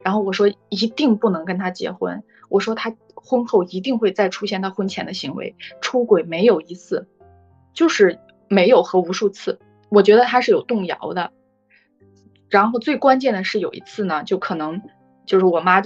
[0.02, 7.06] 然后我说一定不能跟他结婚，我说他婚后一定会再出现他婚前的行为，出轨没有一次，
[7.72, 8.18] 就是。
[8.48, 11.32] 没有和无数次，我觉得他是有动摇的。
[12.50, 14.82] 然后最关键的是有一次呢，就可能
[15.24, 15.82] 就是我妈，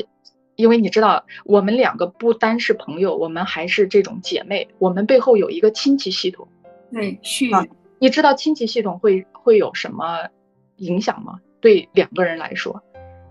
[0.57, 6.49] 因为你知道我们两个不单是朋友，我们还是这种姐妹，我们背后有一个亲戚系统。
[6.93, 7.51] 对，去。
[7.99, 10.29] 你知道亲戚系统会会有什么
[10.77, 11.41] 影响吗？
[11.61, 12.83] 对两个人来说，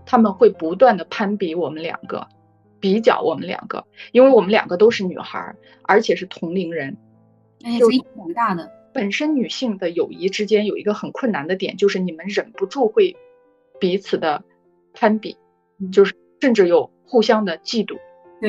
[0.04, 2.26] 他们会不断的攀比我们两个，
[2.80, 6.96] 比较我们两个，因为我们两个都是女孩，而且是同龄人，
[7.62, 8.70] 哎，这影响蛮大的。
[8.92, 13.16] 本身女性的友谊之间有一个很困难的点，就是你们忍不住会
[13.78, 14.42] 彼此的
[14.94, 15.36] 攀比，
[15.92, 17.96] 就是甚至有互相的嫉妒，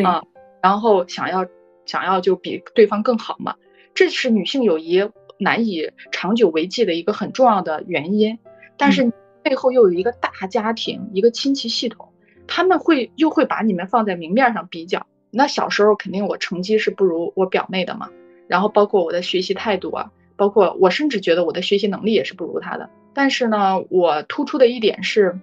[0.05, 0.23] 啊，
[0.61, 1.45] 然后想要
[1.85, 3.55] 想要就比对方更好嘛，
[3.93, 8.37] 这是女性友谊难以长久维系的一个很重要的原因。
[8.77, 9.11] 但是
[9.43, 12.09] 背后又有一个大家庭，一个亲戚系统，
[12.47, 15.05] 他们会又会把你们放在明面上比较。
[15.31, 18.09] 那小时候肯定我成绩是不如我表妹的嘛，
[18.47, 20.11] 然后包括我的学习态度啊。
[20.35, 25.35] 包括我甚至觉得我的学习能力也是不如她的，但是呢，我突出的一点是，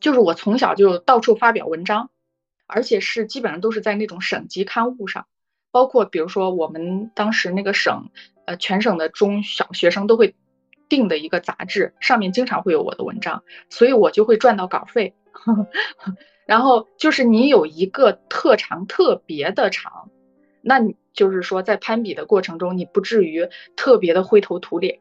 [0.00, 2.10] 就是我从小就到处发表文章，
[2.66, 5.26] 而且是基本上都是在那种省级刊物上，
[5.70, 8.10] 包括比如说我们当时那个省，
[8.46, 10.34] 呃，全省的中小学生都会
[10.88, 15.14] 订的一个杂志，上面经常会有我的文章，所以我就会赚到稿费。
[16.46, 20.10] 然后就是你有一个特长特别的长，
[20.62, 20.96] 那你。
[21.14, 25.00] 就是说，在攀比的过程中，你不至于特别的灰头土脸，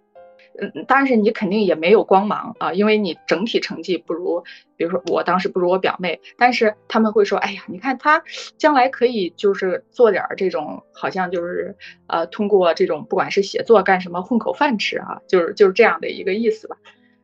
[0.60, 4.44] 嗯，但是你肯定也没有光芒啊，因为你整体成绩不如，
[4.76, 8.24] 比如说我当时不如我表妹，但是他们会说，哎呀，你看他
[8.58, 11.76] 将来可以就是做点这种，好像就是
[12.08, 16.78] 呃，通过这种不管是写作干什么混口饭吃啊，就是就是这样的一个意思吧。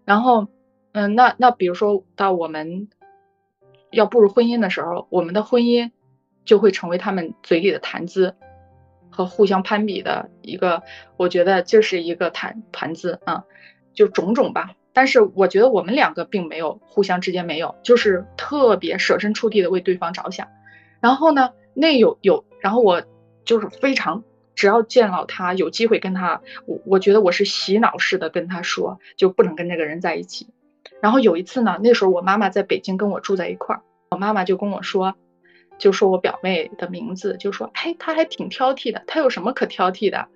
[0.06, 0.48] 然后，
[0.92, 2.88] 嗯，那那比如说到我们
[3.90, 5.92] 要步入婚姻的时候，我们的婚姻
[6.46, 8.36] 就会成为他们嘴里的谈资。
[9.14, 10.82] 和互相攀比的一个，
[11.16, 13.44] 我觉得就是一个谈谈资啊，
[13.94, 14.72] 就种种吧。
[14.92, 20.48] 但是我觉得我们两个并没有互相之间没有，就是特别设身处地的为对方着想。
[21.00, 23.04] 然后呢，那有有，然后我
[23.46, 24.24] 就是非常，
[24.56, 30.48] 只要见到他有机会跟他，我我觉得我是洗脑式的跟他说，就不能跟这个人在一起。
[31.02, 35.16] 然后有一次呢，那时候我妈妈在北京跟我住在一块儿，我妈妈就跟我说。
[35.84, 39.04] 就说我表妹的名字，就说，哎，她还挺挑剔的。
[39.06, 40.30] 她有什么可挑剔的？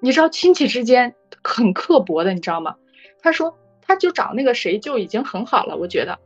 [0.00, 2.76] 你知道亲戚之间很刻薄的，你知道吗？
[3.22, 5.78] 她说，她就找那个谁就已经很好了。
[5.78, 6.18] 我觉得，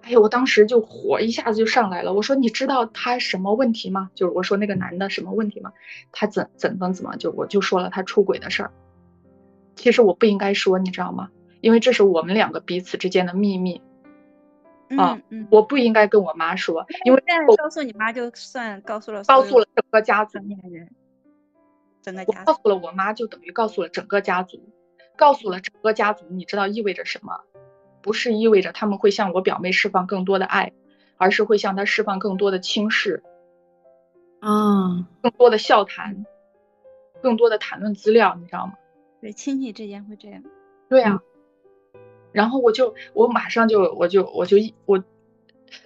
[0.00, 2.14] 哎呦，我当时就火一下子就上来了。
[2.14, 4.10] 我说，你知道他什么问题吗？
[4.14, 5.74] 就是我说那个男的什么问题吗？
[6.12, 8.72] 他怎怎么怎么就我就说了他出轨的事儿。
[9.74, 11.28] 其实我不应该说，你知道吗？
[11.60, 13.82] 因为这是我们两个彼此之间的秘密。
[14.96, 15.20] 啊，
[15.50, 20.90] 我不应该跟我妈说，因为我告诉你妈就算告诉了，告诉了整个家族人，
[22.02, 24.60] 整个家，告诉了我妈就等于告诉了整个家族，
[25.16, 27.40] 告诉了整个家族，你知道意味着什么？
[28.00, 30.72] 不是意味着他们会向我表妹释放更多的爱，
[31.16, 33.24] 而是会向她释放更多的轻视，
[34.38, 36.24] 啊，更多的笑谈，
[37.20, 38.74] 更多的谈论资料，你知道吗？
[39.20, 40.44] 对，亲戚之间会这样。
[40.88, 41.20] 对呀。
[42.36, 45.02] 然后我就我马上就我就我就我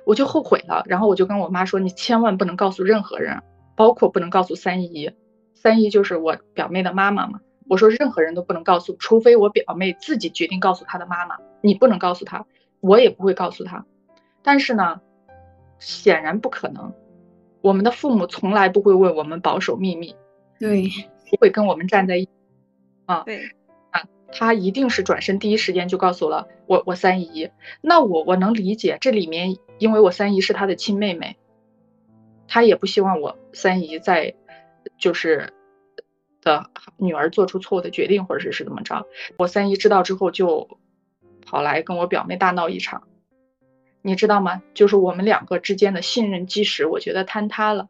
[0.05, 3.41] 我就后悔了，然后我就跟我妈说，你千万不能告诉任何人，
[3.77, 5.13] 包括不能告诉三姨，
[5.55, 7.41] 三姨就是我表妹的妈妈嘛。
[7.69, 12.45] 我说任何人都不能告诉，除非我表妹自己决定告诉她的妈妈，你不能告诉她，
[12.81, 13.87] 我也不会告诉她。
[14.43, 15.01] 但是呢，
[15.79, 16.93] 显然不可能，
[17.61, 20.17] 我们的父母从来不会为我们保守秘密，
[20.59, 20.89] 对，
[21.31, 22.29] 不会跟我们站在一
[23.07, 23.55] 啊，对。
[24.33, 27.51] 他一定是转身第一时间就告诉了我，我三姨。
[27.81, 31.37] 那我我能理解这里面，因为我三姨是他的亲妹妹，
[32.47, 34.35] 他也不希望我三姨在
[34.99, 35.53] 就是
[36.43, 39.07] 的女儿做出错误的决定，或者是是怎么着。
[39.37, 40.79] 我三姨知道之后就
[41.45, 43.09] 跑来跟我表妹大闹一场，
[44.03, 44.63] 你知道吗？
[44.75, 47.89] 就是我们两个之间的信任基石，我觉得坍塌了。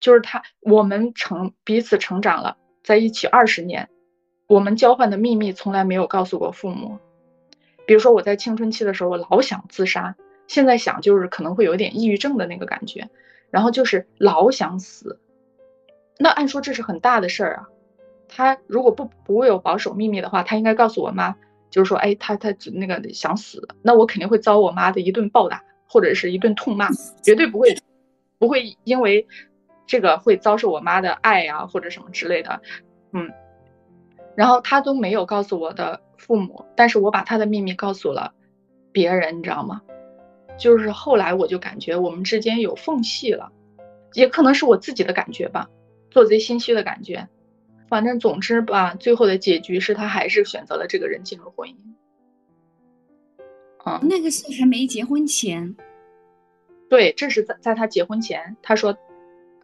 [0.00, 3.88] 就是他，我们成彼此成长了，在一起二十年。
[4.54, 7.00] 我们交换的秘密从来没有告诉过父母，
[7.88, 10.14] 比如说我在青春期的时候，我老想自杀，
[10.46, 13.10] 现在想就是可能会有点抑郁症的那个感觉，
[13.50, 15.18] 然后就是老想死，
[16.20, 17.68] 那按说这是很大的事儿啊。
[18.28, 21.34] 他如果不不为我保守秘密的话，他应该告诉我妈，
[21.68, 26.90] 就是说，哎，他他那个想死，那我肯定会遭我妈的一顿暴打，或者是一顿痛骂，
[27.24, 27.76] 绝对不会
[28.38, 29.26] 不会因为
[29.84, 32.62] 这个会遭受我妈的爱呀或者什么之类的，
[33.10, 33.32] 嗯。
[34.36, 38.32] 然后他都没有告诉我的父母，但是我把他的秘密告诉了
[38.92, 39.82] 别人，你知道吗？
[40.56, 43.50] 就是后来我就感觉我们之间有缝隙了，
[44.12, 45.68] 也可能是我自己的感觉吧，
[46.10, 47.28] 做贼心虚的感觉。
[47.88, 51.76] 反正总之吧，最后的结局是他还是选择了这个人进入婚姻。
[53.84, 55.76] 嗯，那个是还没结婚前。
[56.88, 58.96] 对，这是在在他结婚前，他说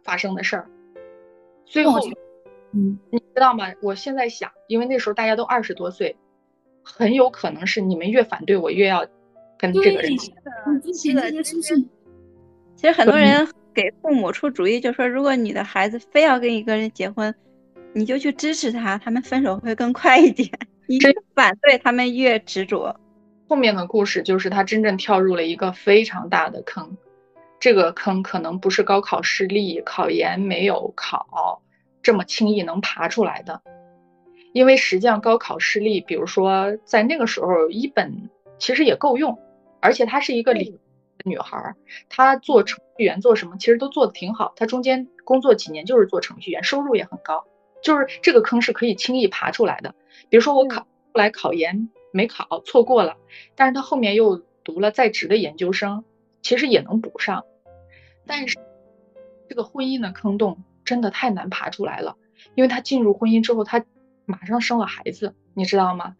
[0.03, 0.69] 发生的事儿。
[1.65, 1.99] 最后，
[2.73, 3.71] 嗯，你知道吗？
[3.81, 6.15] 我现在想，因为那时候大家都二十多岁，
[6.83, 9.05] 很有可能是你们越反对我，越要
[9.57, 10.17] 跟这个人。
[10.17, 11.75] 是的，是的，其实
[12.75, 17.33] 其实很多人给父母出主意，就说如果你的孩子非要跟一个人结婚。
[17.93, 20.49] 你就去支持他，他们分手会更快一点。
[20.87, 22.97] 你越反对他们越执着。
[23.49, 26.95] 后面的故事就是他真正跳入了一个非常大的坑，
[27.59, 31.61] 这个坑可能不是高考失利、考研没有考
[32.01, 33.61] 这么轻易能爬出来的。
[34.53, 39.39] 因为实际上高考失利，比如说在那个时候一本其实也够用，
[39.79, 40.79] 而且她是一个理
[41.23, 41.75] 女孩，
[42.09, 44.51] 她做程序员做什么其实都做的挺好。
[44.55, 47.45] 她中间工作几年就是做程序员，收入也很高。
[47.81, 49.95] 就是这个坑是可以轻易爬出来的。
[50.29, 53.15] 比如说我考后来考研没考，错过了，
[53.55, 56.03] 但是她后面又读了在职的研究生，
[56.41, 57.45] 其实也能补上。
[58.27, 58.57] 但是
[59.47, 62.17] 这个婚姻的坑洞真的太难爬出来了，
[62.55, 63.85] 因为他进入婚姻之后，他
[64.25, 66.15] 马上生了孩子，你知道吗？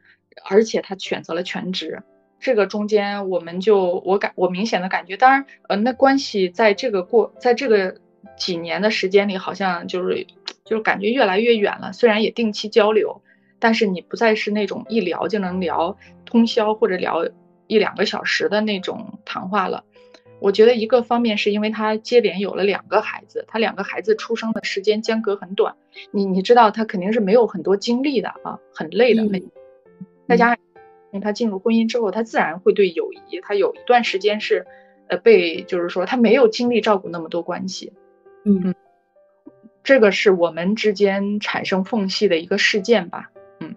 [0.49, 2.03] 而且他选择了全职，
[2.39, 7.97] 这个中间我们就我感我明显的感觉，当然呃那关系在这个过在这个
[8.37, 10.25] 几年的时间里，好像就是。
[10.63, 13.21] 就是感觉越来越远了，虽然也定期交流，
[13.59, 17.27] 但是你不再是那种一聊就能聊通宵或者聊
[17.67, 19.83] 一两个小时的那种谈话了。
[20.41, 25.75] 我觉得一个方面是因为他接连有了两个孩子，他两个孩子出生的时间间隔很短，
[26.09, 29.43] 你你知道他肯定是没有很多精力的啊，很累的累。
[30.27, 30.57] 再加上
[31.21, 34.65] 他进入婚姻之后，他自然会对友谊，他有一段时间是
[35.07, 37.93] 呃被就是说他没有精力照顾那么多关系，
[38.43, 38.75] 嗯嗯。
[39.83, 43.75] 这个是我们之间产生缝隙的一个事件吧，嗯，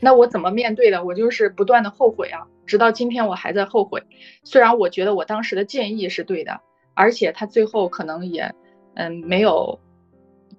[0.00, 1.04] 那我怎么面对的？
[1.04, 4.04] 我就是不断的后悔啊，直到今天我还在后悔。
[4.44, 6.60] 虽然我觉得我当时的建议是对的，
[6.94, 8.54] 而且他最后可能也，
[8.94, 9.80] 嗯，没有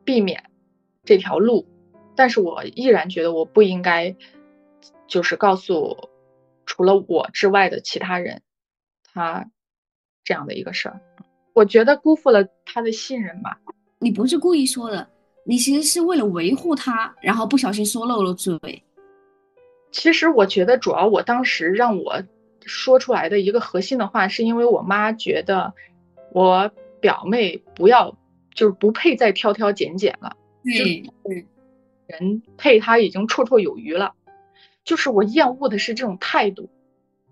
[0.03, 0.43] 避免
[1.05, 1.65] 这条路，
[2.15, 4.15] 但是我依然觉得我不应该，
[5.07, 5.95] 就是告诉
[6.65, 8.41] 除了我之外的其他人，
[9.13, 9.49] 他
[10.23, 10.99] 这样的一个事儿，
[11.53, 13.59] 我觉得辜负了他的信任吧。
[13.99, 15.07] 你不是故意说的，
[15.45, 18.57] 你其实是为了维护他，然后不小心说漏了嘴。
[19.91, 22.23] 其实我觉得，主要我当时让我
[22.65, 25.73] 说出来的一个核心的话，是因为我妈觉得
[26.32, 28.15] 我表妹不要，
[28.54, 30.36] 就是不配再挑挑拣拣了。
[30.63, 31.45] 对对，
[32.06, 34.13] 人配她已经绰绰有余了。
[34.84, 36.69] 就是我厌恶的是这种态度。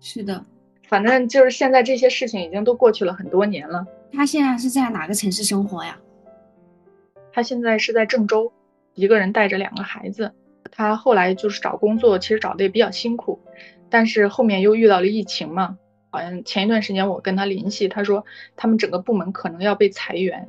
[0.00, 0.44] 是的，
[0.86, 3.86] 反正就是现在这些事情已经都过去了很多年了。
[4.12, 5.98] 她现在是在哪个城市生活呀？
[7.32, 8.52] 她现在是在郑州，
[8.94, 10.32] 一个人带着两个孩子。
[10.70, 13.40] 他后来就是找工作，其实找的也比较辛苦，
[13.90, 15.78] 但是后面又遇到了疫情嘛。
[16.10, 18.24] 好像前一段时间我跟他联系，他说
[18.56, 20.48] 他们整个部门可能要被裁员，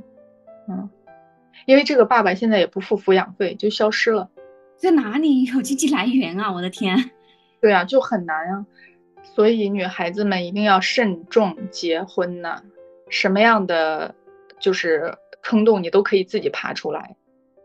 [0.69, 0.89] 嗯，
[1.65, 4.29] 因为这个爸爸现在也不付抚养费，就消失了。
[4.77, 6.51] 在哪里 有经济来源啊？
[6.53, 7.11] 我的天！
[7.61, 8.65] 对啊，就很难啊。
[9.23, 12.63] 所以女孩子们一定要慎重结婚呐。
[13.09, 14.15] 什么样的
[14.59, 15.13] 就是。
[15.41, 17.15] 坑洞你都可以自己爬出来，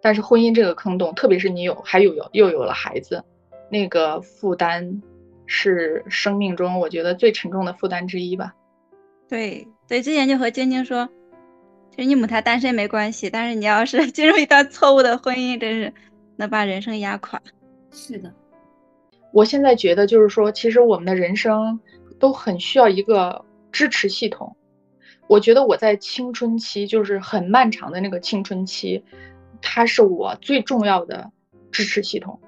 [0.05, 3.25] 但是婚姻这个坑洞，特别是你有还有有又有了孩子，
[3.71, 5.01] 那个负担
[5.47, 8.55] 是生命中我觉得最沉重的负担之一吧。
[9.31, 11.09] 对对，之前就和晶晶说，
[11.91, 15.91] 其实你母胎单身没关系，但是你要是 进入一段错误的婚姻，真是
[16.37, 17.41] 能把人生压垮。
[17.91, 18.31] 是的，
[19.33, 21.81] 我现在觉得就是说，其实我们的人生
[22.19, 23.43] 都很需要一个
[23.73, 24.55] 支持系统。
[25.29, 29.03] 我觉得我在青春期，就是很漫长的那个青春期，
[29.65, 31.31] 它是我最重要的
[31.73, 32.39] 支持系统。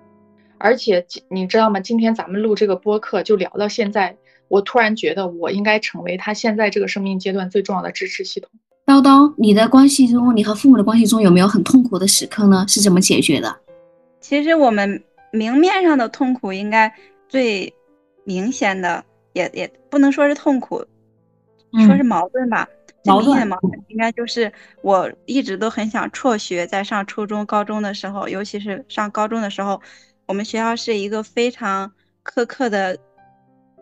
[0.59, 1.81] 而且你知道吗？
[1.81, 4.17] 今天咱们录这个播客，就聊到现在，
[4.49, 8.49] 我突然觉得我应该成为他现在这个生命阶段最重要的支持系统。
[8.87, 12.65] 叨叨，你的关系中，你和父母的关系中有没有很痛苦的时刻呢？
[12.69, 13.57] 是怎么解决的？
[14.21, 15.03] 其实我们
[15.33, 16.93] 明面上的痛苦，应该
[17.29, 17.73] 最
[18.25, 20.85] 明显的，也也不能说是痛苦。
[21.87, 22.76] 说是矛盾吧，最
[23.07, 23.49] 矛盾
[23.89, 24.53] 应该就是
[24.83, 29.81] 我一直都很想辍学，在上初中、高中的时候，尤其是上高中的时候，
[30.27, 31.93] 我们学校是一个非常
[32.25, 32.99] 苛刻的，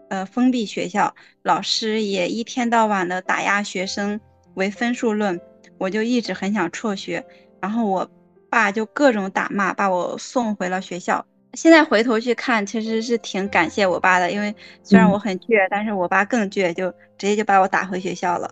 [0.09, 4.21] 呃，封闭学校，老师也一天到晚的打压学生，
[4.55, 5.41] 为分数论，
[5.79, 7.25] 我就一直很想辍学，
[7.61, 8.11] 然后我
[8.51, 11.25] 爸就各种打骂，把我送回了学校。
[11.55, 18.51] 现在回头去看，其实是挺感谢我爸的，因为虽然我很倔，但是我爸更倔，就直接就把我打回学校了。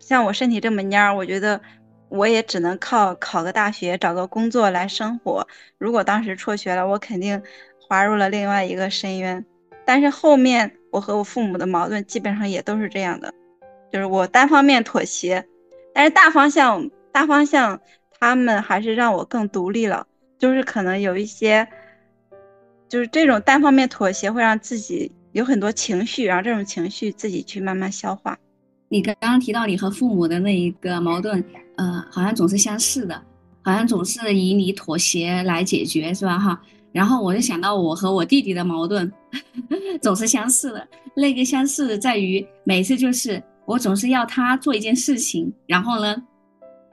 [0.00, 1.60] 像我身体这么蔫儿，我觉得
[2.08, 5.46] 我也只能靠考个大学、找个工作来生活。
[5.78, 7.40] 如果当时辍学了，我肯定
[7.78, 9.44] 滑入了另外一个深渊。
[9.84, 13.32] 但是后面我和我父母的矛盾基本上也都是这样的，
[13.92, 15.46] 就是我单方面妥协，
[15.94, 17.80] 但是大方向大方向
[18.18, 20.06] 他们还是让我更独立了，
[20.38, 21.68] 就是可能有一些。
[22.88, 28.36] 就是这种单方面妥协会让自己有很多情绪，然后这种情绪自己去慢慢消化。
[28.92, 31.42] 你刚刚提到你和父母的那一个矛盾，
[31.76, 33.14] 呃，好像总是相似的，
[33.62, 36.36] 好像总是以你妥协来解决，是吧？
[36.36, 36.60] 哈。
[36.90, 39.10] 然后我就想到我和我弟弟的矛盾，
[40.02, 40.88] 总是相似的。
[41.14, 46.20] 那个相似在于每次就是我总是要他做一件事情，然后呢，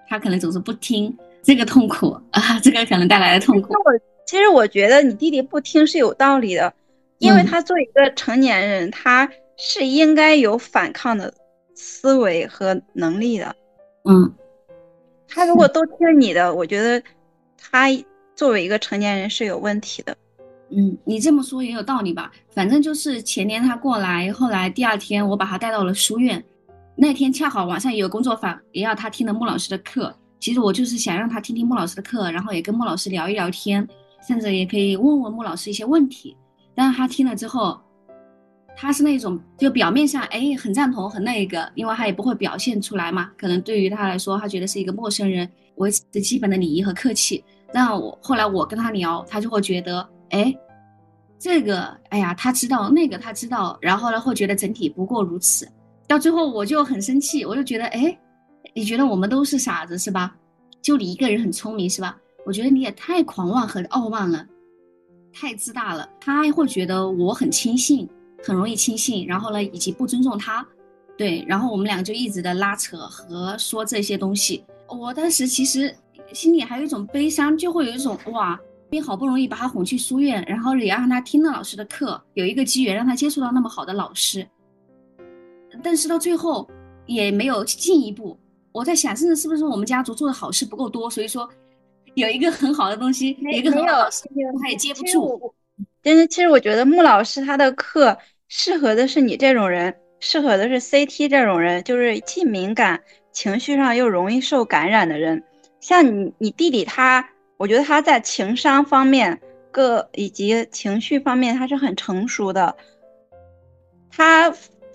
[0.07, 3.73] 他可能总是不听，这个痛苦啊，这个可能带来的痛苦。
[3.73, 3.91] 我
[4.27, 6.71] 其实我觉得你弟弟不听是有道理的，
[7.17, 9.27] 因为他作为一个成年人，他
[9.57, 11.33] 是应该有反抗的
[11.77, 13.55] 思维和能力的。
[14.05, 14.33] 嗯，
[15.27, 17.01] 他如果都听你的，我觉得
[17.57, 17.87] 他
[18.35, 20.17] 作为一个成年人是有问题的。
[20.69, 22.31] 嗯，你这么说也有道理吧？
[22.49, 26.43] 反正就是前年他过来，后来第二天我把他带到了书院，
[26.95, 30.13] 那天恰好晚上也有工作坊，也要他听了穆老师的课。
[30.39, 33.87] 其实我就是想让他听听穆老师的课，然后也跟穆老师聊一聊天。
[34.27, 36.35] 甚至也可以问问穆老师一些问题，
[36.75, 37.79] 但是他听了之后，
[38.79, 43.31] 他是那种就表面上哎很赞同很那个，因为他也不会表现出来嘛。
[43.35, 47.43] 可能对于他来说，他觉得是一个陌生人，维持基本的礼仪和客气。
[47.73, 50.55] 那我后来我跟他聊，他就会觉得哎，
[51.39, 55.67] 这个哎呀他知道那个他知道，然后呢会觉得整体不过如此。
[56.07, 58.15] 到最后我就很生气，我就觉得哎，
[58.75, 60.35] 你觉得我们都是傻子是吧？
[60.83, 62.15] 就你一个人很聪明是吧？
[62.45, 64.45] 我觉得你也太狂妄和傲慢了，
[65.33, 66.07] 太自大了。
[66.21, 68.07] 他会觉得我很轻信，
[68.43, 70.65] 很容易轻信，然后呢，以及不尊重他，
[71.17, 74.63] 对，然后我们两个就一直的拉扯和说这些东西。
[74.87, 75.93] 我当时其实
[76.33, 78.59] 心里还有一种悲伤，就会有一种哇，
[78.89, 84.47] 你好不容易把他哄去书院，然后也要让他听了老师的课，有一个机缘让他接触到那么好的老师，
[85.83, 86.69] 但是到最后
[87.05, 88.37] 也没有进一步。
[88.71, 91.49] 我在想，甚至是不是我们家族做的好事不够多，所以说。
[92.15, 94.23] 有一个很好的东西，有一个很好的老师，
[94.59, 95.53] 他也接不住。
[96.07, 103.01] 但是其实我觉得穆老师他的课适合的是你这种人，适合的是 CT 这种人，就是既敏感，
[103.33, 105.43] 情绪上又容易受感染的人。
[105.81, 109.37] 像你你弟弟他，我觉得他在情商方面
[109.69, 112.77] 各以及情绪方面他是很成熟的。
[114.09, 114.49] 他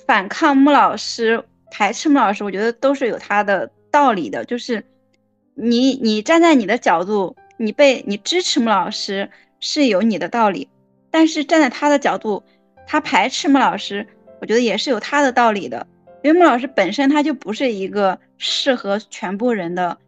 [0.06, 4.82] 反抗穆老师，排斥穆老师，我觉得都是有他的道理的，就是。
[5.54, 10.66] 你你站在你的角度，你被你支持穆老师是有你的道理，
[11.12, 12.42] 但是站在他的角度，
[12.88, 14.04] 他排斥穆老师，
[14.40, 15.86] 我觉得也是有他的道理的，
[16.24, 19.98] 因为穆老师本身他就不是一个适合全部人的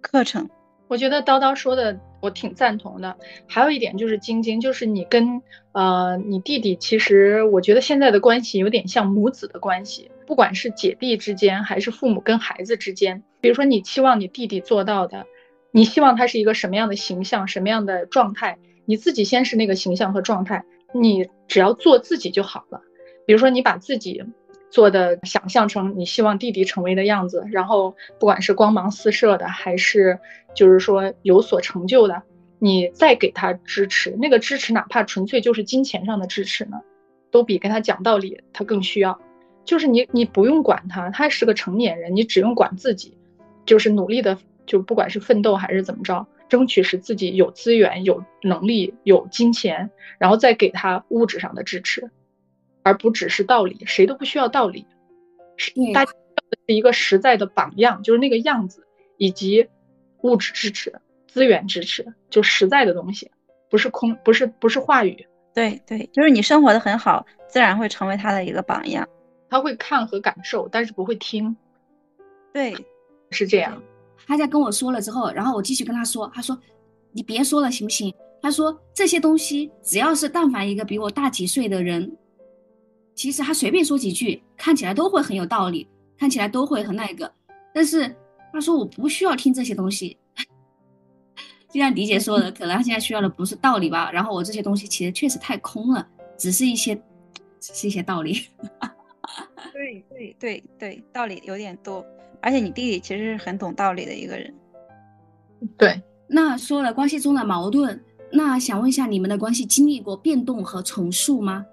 [0.00, 0.48] 课程。
[0.86, 3.16] 我觉得叨叨说的我挺赞同的。
[3.48, 5.42] 还有一点就是晶晶，就是你跟
[5.72, 10.10] 呃你弟弟，其实我觉得现在的关系有点像母子的关系。
[10.26, 15.26] 不管是姐弟之间，还是父母跟孩子之间，比如说你期望你弟弟做到的，
[15.70, 22.80] 你希望他是一个什么样的形象、什么样的状态，你自己先是那个形象和状态，你只要做自己就好了。
[23.26, 24.22] 比如说你把自己
[24.70, 30.18] 做的想象成你希望弟弟成为的样子，然后不管是光芒四射的，还是
[30.54, 32.22] 就是说有所成就的，
[32.58, 36.80] 你再给他支持，那个支持哪怕纯粹就是金钱上的支持呢，
[37.30, 39.20] 都比跟他讲道理他更需要。
[39.64, 43.16] 就是你，你不用管他，他是个成年人，你只用管自己，
[43.64, 52.10] 就是努力的，就不管是奋斗还是怎么着，争取使自己有资源、有能力、有金钱，然后再给他物质上的支持，
[52.82, 54.86] 而不只是道理，谁都不需要道理，
[55.56, 56.12] 是大家
[56.66, 58.86] 是一个实在的榜样，就是那个样子，
[59.16, 59.68] 以及
[60.22, 63.30] 物质支持、资源支持，就实在的东西，
[63.70, 69.08] 不是空，不是不是话语，对对，就是你生活的很好，自然会成为他的一个榜样。
[69.50, 71.56] 他会看和感受，但是不会听。
[72.52, 72.74] 对，
[73.30, 73.82] 是这样。
[74.26, 76.58] 他在跟我说了之后，然后我继续跟他说：“他说，
[77.12, 82.16] 你别说了，行不行？”他说：“这些东西，只要是但凡一个比我大几岁的人，
[83.14, 87.30] 其实他随便说几句，看起来都会很有道理，看起来都会很那个。
[87.72, 88.14] 但是
[88.52, 90.16] 他说我不需要听这些东西，
[91.72, 94.10] 就像迪姐说的，可能他现在需要的不是道理吧。
[94.12, 96.06] 然后我这些东西其实确实太空了，
[96.36, 96.94] 只是一些，
[97.58, 98.46] 只是一些道理。
[99.72, 102.04] 对对对对，道理有点多。
[102.44, 104.52] 而且你弟弟其实是很懂道理的一个人。
[105.78, 107.98] 对，那说了关系中的矛盾，
[108.30, 111.64] 那想问一下，你们的关系经历过变动和重塑吗？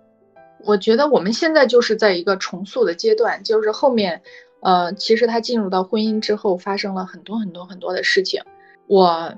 [0.64, 4.22] 我觉得我们现在就是在一个重塑的阶段，就是后面。
[4.64, 8.44] 呃，其实他进入到婚姻之后，发生了很多很多很多的事情，
[8.86, 9.34] 我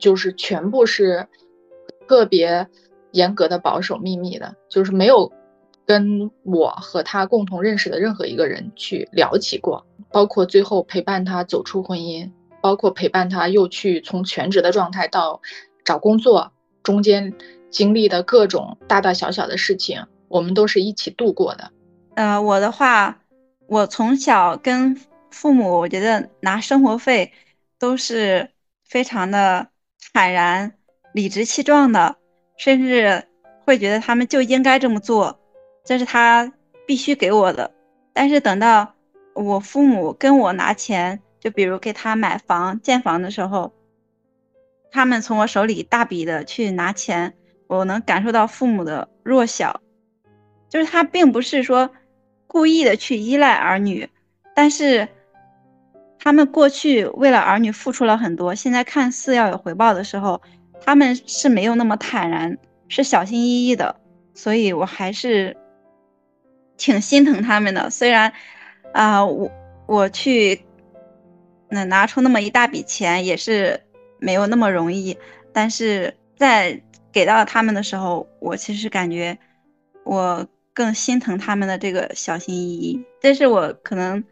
[0.00, 1.28] 就是全部是
[2.08, 2.66] 特别
[3.12, 5.32] 严格的保守秘密的，就是没有
[5.86, 12.30] 跟我和他共同认识的任何一个人去聊起过，包括最后陪伴他走出婚姻，
[12.60, 15.40] 包括陪伴他又去从全职的状态到
[15.84, 17.32] 找工作，中间
[17.70, 21.70] 经历的各种大大小小的事情，我们都是一起度过的。
[22.14, 23.18] 呃，我的话。
[23.68, 24.96] 我从小跟
[25.28, 27.32] 父母，我觉得拿生活费
[27.80, 28.50] 都是
[28.84, 29.66] 非常的
[30.12, 30.74] 坦然、
[31.12, 32.14] 理直气壮的，
[32.56, 33.24] 甚至
[33.64, 35.40] 会觉得他们就应该这么做，
[35.86, 36.52] 这是他
[36.86, 37.70] 必须给我的。
[38.12, 38.92] 但是等到
[39.32, 43.72] 我父母跟我拿钱，就比如给他买房、建房的时候，
[44.90, 47.32] 他们从我手里大笔的去拿钱，
[47.66, 49.80] 我能感受到父母的弱小，
[50.68, 51.90] 就是他并不是说。
[52.48, 54.08] 故意的去依赖儿女，
[54.54, 55.08] 但是
[56.18, 60.40] 他们过去为了儿女付出了很多，现在看似要有回报的时候，
[60.80, 62.56] 他们是没有那么坦然，
[62.88, 63.96] 是小心翼翼的，
[64.32, 65.54] 所以我还是
[66.76, 67.90] 挺心疼他们的。
[67.90, 68.32] 虽然
[68.92, 69.50] 啊，我
[69.86, 70.60] 我去
[71.68, 73.80] 那拿出那么一大笔钱也是
[74.18, 75.16] 没有那么容易，
[75.52, 79.38] 但是在给到他们的时候，我其实感觉
[80.04, 80.46] 我。
[80.76, 84.22] 更心疼他们的这个小心翼翼，这是我可能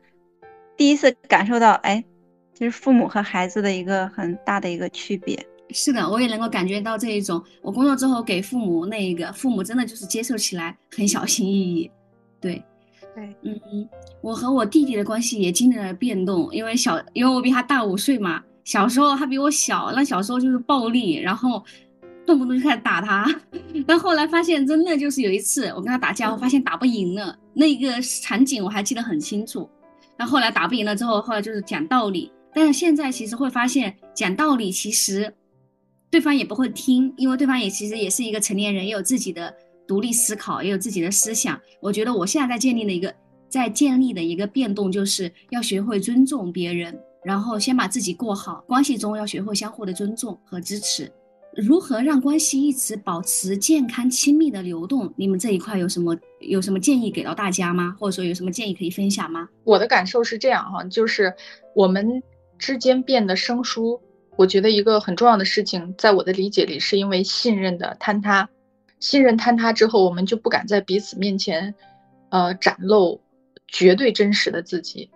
[0.76, 2.04] 第一次感受到，哎，
[2.52, 5.42] 就是父母和孩子的一个很大的一个区别。
[5.70, 7.42] 是的，我也能够感觉到这一种。
[7.62, 11.90] 我工作之后给父母那一个，父母真的就是接受起来很小心翼翼。
[12.44, 12.62] 对，
[13.14, 13.88] 对，嗯，
[14.20, 21.64] 我和我弟弟的关系也经历了变动，因为小，因为我比他大五岁嘛，小时候他比我小，那小时候就是暴力，然后。
[22.26, 23.26] 动不动就开始打他，
[23.86, 29.68] 但后来发现真的就是有一次我跟他打架，我发现打不赢了，那个场景我还记得很清楚。
[30.16, 35.30] 那后来打不赢了之后，后来就是讲道理，但是现在其实会发现讲道理其实
[36.10, 39.54] 对方也不会听，因为对方也其实也是一个成年人，也有自己的
[39.86, 41.60] 独立思考，也有自己的思想。
[41.80, 43.14] 我觉得我现在在建立的一个
[43.48, 51.10] 在建立的一个变动，就是要学会尊重别人，然后先把自己过好，关系中要学会相互的尊重和支持。
[51.56, 55.12] 如何让关系一直保持健康亲密的流动？
[55.16, 57.94] 你们这一块有什么有什么建议给到大家吗？
[57.96, 59.48] 或者说有什么建议可以分享吗？
[59.62, 61.32] 我的感受是这样哈，就是
[61.72, 62.20] 我们
[62.58, 64.00] 之间变得生疏，
[64.36, 68.48] 我觉得一个很重要的事情，在我的理解里，是因为信任的坍塌。
[69.00, 71.74] 信任坍塌之后，我们就不敢在彼此面前，
[72.30, 73.20] 呃，展露
[73.68, 75.10] 绝对真实的自己。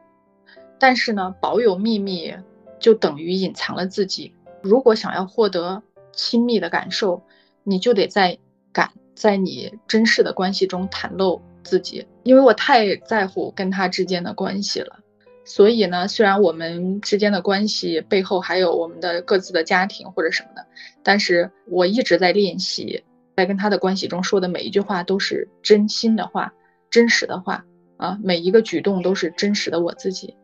[0.79, 2.35] 但是呢，保有秘密
[2.79, 4.35] 就等于隐藏了自己。
[4.63, 7.23] 如果想要获得亲密的感受，
[7.65, 8.39] 你就得在
[8.73, 15.01] 敢在你真实的关系中袒露自己，因为我太在乎跟他之间的关系了。
[15.45, 20.67] 所以呢，虽然我们之间的关系背后还有我们的各自的家庭或者什么的，
[21.03, 23.03] 但是我一直在练习，
[23.39, 26.53] 在跟他的关系中说的每一句话都是真心的话、
[26.91, 27.65] 真实的话
[27.97, 30.37] 啊，每一个举动都是真实的我自己。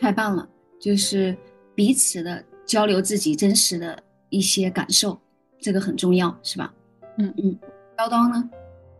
[0.00, 0.48] 太棒了，
[0.80, 1.36] 就是
[1.76, 3.96] 彼此的交流自己真实的。
[4.30, 5.16] 一些感受，
[5.60, 6.74] 这个很重要，是吧？
[7.18, 7.56] 嗯嗯，
[7.96, 8.50] 叨叨呢？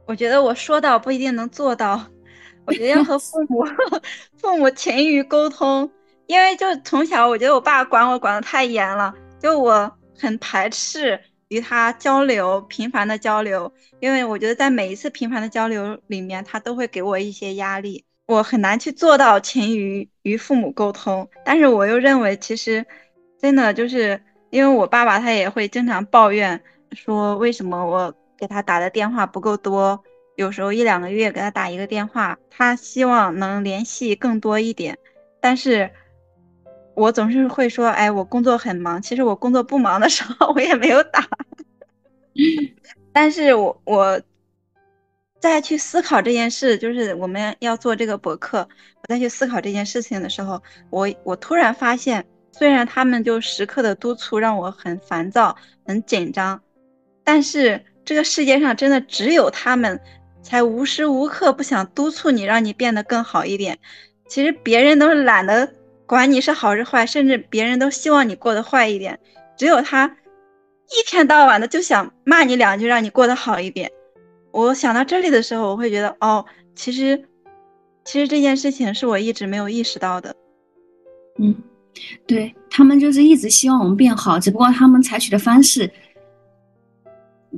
[0.06, 2.00] 我觉得我说到不一定能做到，
[2.66, 3.64] 我觉得要和父母
[4.38, 5.90] 父母勤于沟通，
[6.26, 9.12] 因为就从小我觉得我爸管我管的太严了，
[9.42, 22.84] 就我很排斥与他交流频繁的交流，因为我觉得在每一次频繁的交流里面，他都会给我一些压力，我很难去做到勤于与父母沟通，但是我又认为其实
[23.40, 24.20] 真的就是。
[24.50, 30.00] 因为我爸爸他也会经常抱怨说，为什么我给他打的电话不够多，
[30.36, 34.96] 有时候一两个月给他打一个电话，他希望能联系更多一点，
[35.40, 35.90] 但是
[36.94, 41.28] 我总是会说，哎，我工作很忙，其实我工作不忙的时候我也没有打，
[43.12, 44.20] 但是我我
[45.40, 48.68] 再去思考这件事，就是我们要做这个博客，
[49.02, 52.26] 我再去思考这件事情的时候，我我突然发现。
[52.56, 56.62] 虽然他们就时刻的督促让我很烦躁、很紧张，
[57.24, 60.00] 但是这个世界上真的只有他们，
[60.40, 63.80] 才无时无刻不想督促你，让你变得更好一点。
[64.28, 65.68] 其实别人都是懒得
[66.06, 69.18] 管你是好是坏，甚至别人都希望你过得坏一点，
[69.56, 73.90] 只有他一天到晚的就想骂你两句，让你过得好一点。
[74.52, 76.44] 我想到这里的时候，我会觉得，哦，
[76.74, 77.24] 其实，
[78.04, 80.36] 其实这件事情是我一直没有意识到的。
[81.40, 81.54] 嗯，
[82.26, 85.90] 对他们就是一直希望我们变好，只不过他们采取的方式，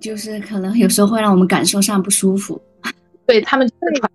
[0.01, 2.59] 就是可能有时候会让我们感受上不舒服。
[3.27, 4.13] 对他们传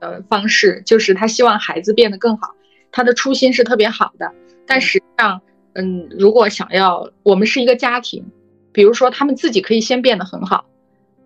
[0.00, 2.54] 的方式，就是他希望孩子变得更好，
[2.92, 4.32] 他的初心是特别好的。
[4.66, 5.40] 但实际上，
[5.74, 8.24] 嗯，如果想要我们是一个家庭，
[8.72, 10.66] 比如说他们自己可以先变得很好。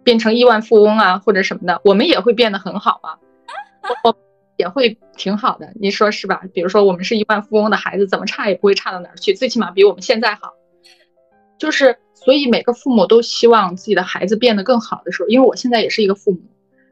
[0.03, 3.21] 变成亿万富翁啊，或者什么的，我们也会变得很好啊，
[4.03, 4.17] 我
[4.57, 6.41] 也会挺好的，你说是吧？
[6.55, 10.55] 比如说我们是亿万富翁的孩子，怎么差也不会差到哪儿去，最起码比我们现在好。
[11.59, 16.41] 就是，所以每个父母都希望自己的孩子变得更好的时候，因为我现在也是一个父母，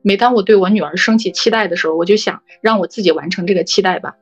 [0.02, 4.16] 每当我对我女儿升起期待的时候，我就想让我自己完成这个期待吧，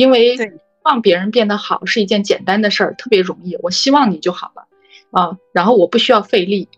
[0.00, 0.36] 因为
[0.84, 3.56] 让别人变得好是一件简单的事儿，特别容易。
[3.62, 4.66] 我希望你就好了
[5.10, 6.68] 啊，然后我不需要费力，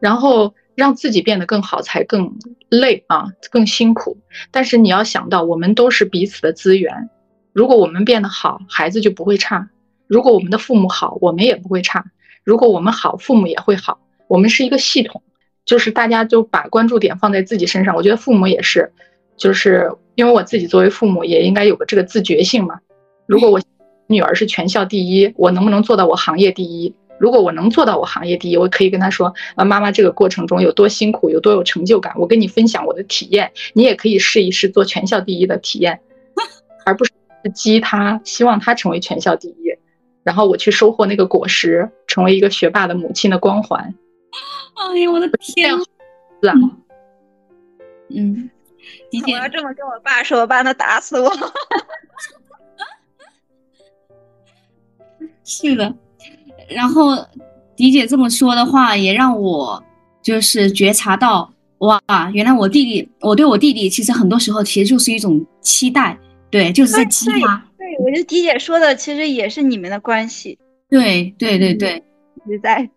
[0.00, 0.54] 然后。
[0.78, 2.38] 让自己变得更好才更
[2.68, 4.16] 累啊，更辛苦。
[4.52, 7.10] 但是你要想到，我们都是彼此的资源。
[7.52, 9.70] 如果我们变得好，孩子就不会差；
[10.06, 12.02] 如果我们的父母好，我们也不会差；
[12.44, 13.98] 如果我们好，父母也会好。
[14.28, 15.20] 我们是一个系统，
[15.64, 17.96] 就是大家就把关注点放在自己身上。
[17.96, 18.92] 我觉得父母也是，
[19.36, 22.80] 就是因为我自己作为父母，也应该有个这个自觉性嘛。
[23.26, 23.60] 如果我
[24.08, 26.92] 女儿是全校第一，我能不能做到我行业第一？
[27.20, 36.00] 如果我能做到我行业第一，我可以跟她说啊，妈妈这个过程中有多辛苦，有多有成就感，我跟你分享我的体验，你也可以试一试做全校第一的体验，
[36.84, 37.12] 而不是
[37.54, 39.54] 激她，希望她成为全校第一，
[40.24, 43.94] 然后我去收获那个果实，成为一个学霸的母亲的光环。
[44.74, 45.70] 哎呀，我的天！
[46.42, 46.54] 是啊，
[48.10, 48.50] 嗯，
[49.24, 51.30] 我要这么跟我爸说，我爸能打死我。
[55.44, 55.94] 是的。
[56.68, 57.16] 然后，
[57.74, 59.82] 迪姐这么说的话，也让我
[60.22, 62.00] 就是觉察到，哇，
[62.34, 66.18] 原来我弟弟，我对我弟弟，其实很多时候其实就是一种期待，
[66.50, 67.64] 对，就是在激他。
[67.78, 70.58] 对，我觉得迪姐说的其实也是你们的关系。
[70.90, 72.04] 对对对对，
[72.46, 72.88] 一直在。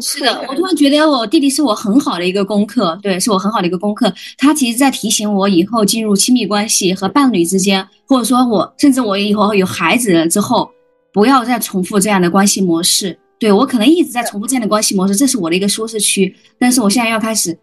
[0.00, 4.12] 是的，我突然觉得我弟弟是我很好的一个功课，对，是我很好的一个功课。
[4.38, 10.70] 他其实在提醒我，以后进入亲密关系和伴侣之间，或者说我甚至我以后有孩子了之后。
[11.12, 13.16] 不要再重复这样的关系模式。
[13.38, 16.34] 对我可能一直在重复这样的关系模式，这是我的一个舒适区。
[16.58, 17.56] 但是我现在要开始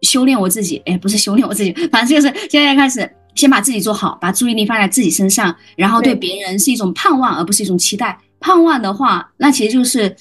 [0.00, 8.18] 修炼我自己，哎，不是修炼我自己，反正就是现在开始先把自己做好，把注意力放在自己身上，然后对别人是一种盼望，而不是一种期待。
[8.40, 10.16] 盼望的话，那其实就是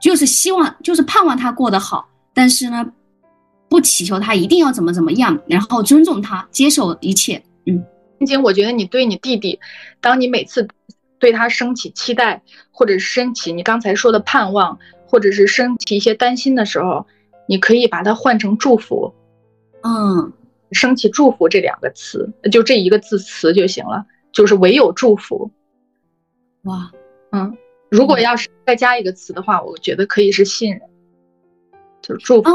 [0.00, 2.08] 就是希望，就是盼望他过得好。
[2.32, 2.86] 但是呢，
[3.68, 7.42] 不祈求他一定要怎么怎么样，然后尊重他，接受一切。
[7.66, 7.84] 嗯，
[8.18, 9.58] 并且，我觉得你对你弟弟，
[10.00, 10.68] 当你每次。
[11.20, 12.40] 对他升起期待，
[12.70, 17.04] 或者是升起你刚才说的盼望，或者是升起一些担心的时候，
[17.48, 19.12] 你可以把它换成祝福，
[19.82, 20.32] 嗯，
[20.70, 25.50] 升起祝福这两个词，就这一个字词就行了，就是唯有祝福。
[26.62, 26.88] 哇，
[27.32, 27.56] 嗯，
[27.90, 30.80] 如果要是再加一个词的话，我觉得可以是信任，
[32.02, 32.50] 就是祝福。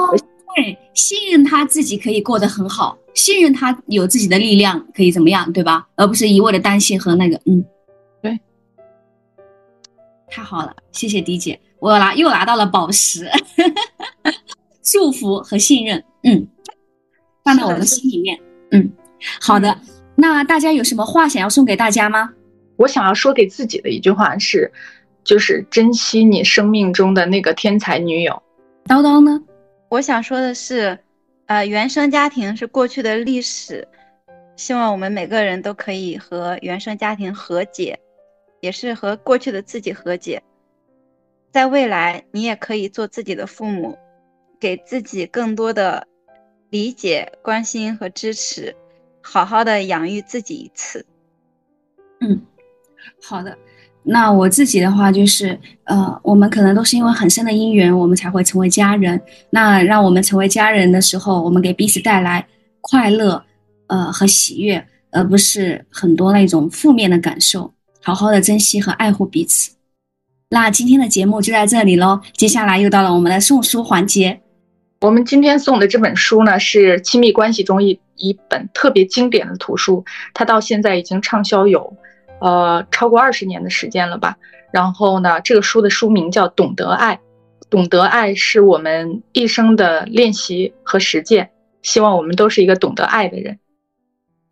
[0.55, 5.87] 对，信任他自己可以过得很好，信任他有自己的力量可以怎么样，对吧？
[5.95, 7.65] 而不是一味的担心和那个，嗯。
[8.21, 8.39] 对
[10.29, 13.27] 太好了，谢谢迪姐，我拿又拿到了宝石，
[14.81, 16.47] 祝福和信任，嗯，
[17.43, 18.39] 放到我的心里面，
[18.71, 18.91] 嗯，
[19.41, 19.79] 好的，
[20.15, 22.31] 那大家有什么话想要送给大家吗？
[22.77, 24.71] 我想要说给自己的一句话是，
[25.23, 28.41] 就是珍惜你生命中的那个天才女友。
[28.85, 29.43] 叨叨呢？
[29.89, 30.99] 我想说的是，
[31.45, 33.87] 呃，原生家庭是过去的历史，
[34.55, 37.99] 希望我们每个人都可以和原生家庭和解。
[38.61, 40.41] 也是和过去的自己和解，
[41.51, 43.97] 在未来你也可以做自己的父母，
[44.57, 46.07] 给自己更多的
[46.69, 48.73] 理解、关心和支持，
[49.21, 51.05] 好好的养育自己一次。
[52.21, 52.41] 嗯，
[53.21, 53.57] 好的。
[54.03, 59.19] 那我自己的话就是，呃，我们可能都是因为很深的因缘，我们才会成为家人。
[59.49, 62.45] 那让我们成为家人的时候，我们给彼此带来
[62.81, 63.41] 快乐，
[63.87, 67.73] 呃和喜悦，而不是很多那种负面的感受。
[68.01, 69.71] 好好的珍惜和爱护彼此。
[70.49, 74.41] 那今天的节目就在这里喽，接下来又到了我们的送书环节。
[74.99, 81.95] 我们今天送的这本书呢，是亲密关系中一一本特别经典的图书，它到现在已经畅销有，
[82.39, 84.37] 呃，超过二十年的时间了吧。
[84.71, 87.15] 然后呢，这个书的书名叫《懂得爱》，
[87.69, 91.51] 懂得爱是我们一生的练习和实践。
[91.81, 93.59] 希望我们都是一个懂得爱的人。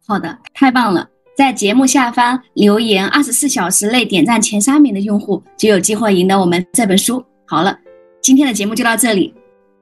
[0.05, 1.07] 好的，太棒了。
[1.33, 7.23] 在节目下方留言二十四小时内点赞前三名的用户就有机会赢得我们这本书。
[7.47, 7.79] 好了，
[8.21, 9.33] 今天的节目就到这里，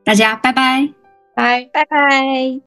[0.06, 0.88] 大家拜拜，
[1.36, 2.62] 拜拜拜。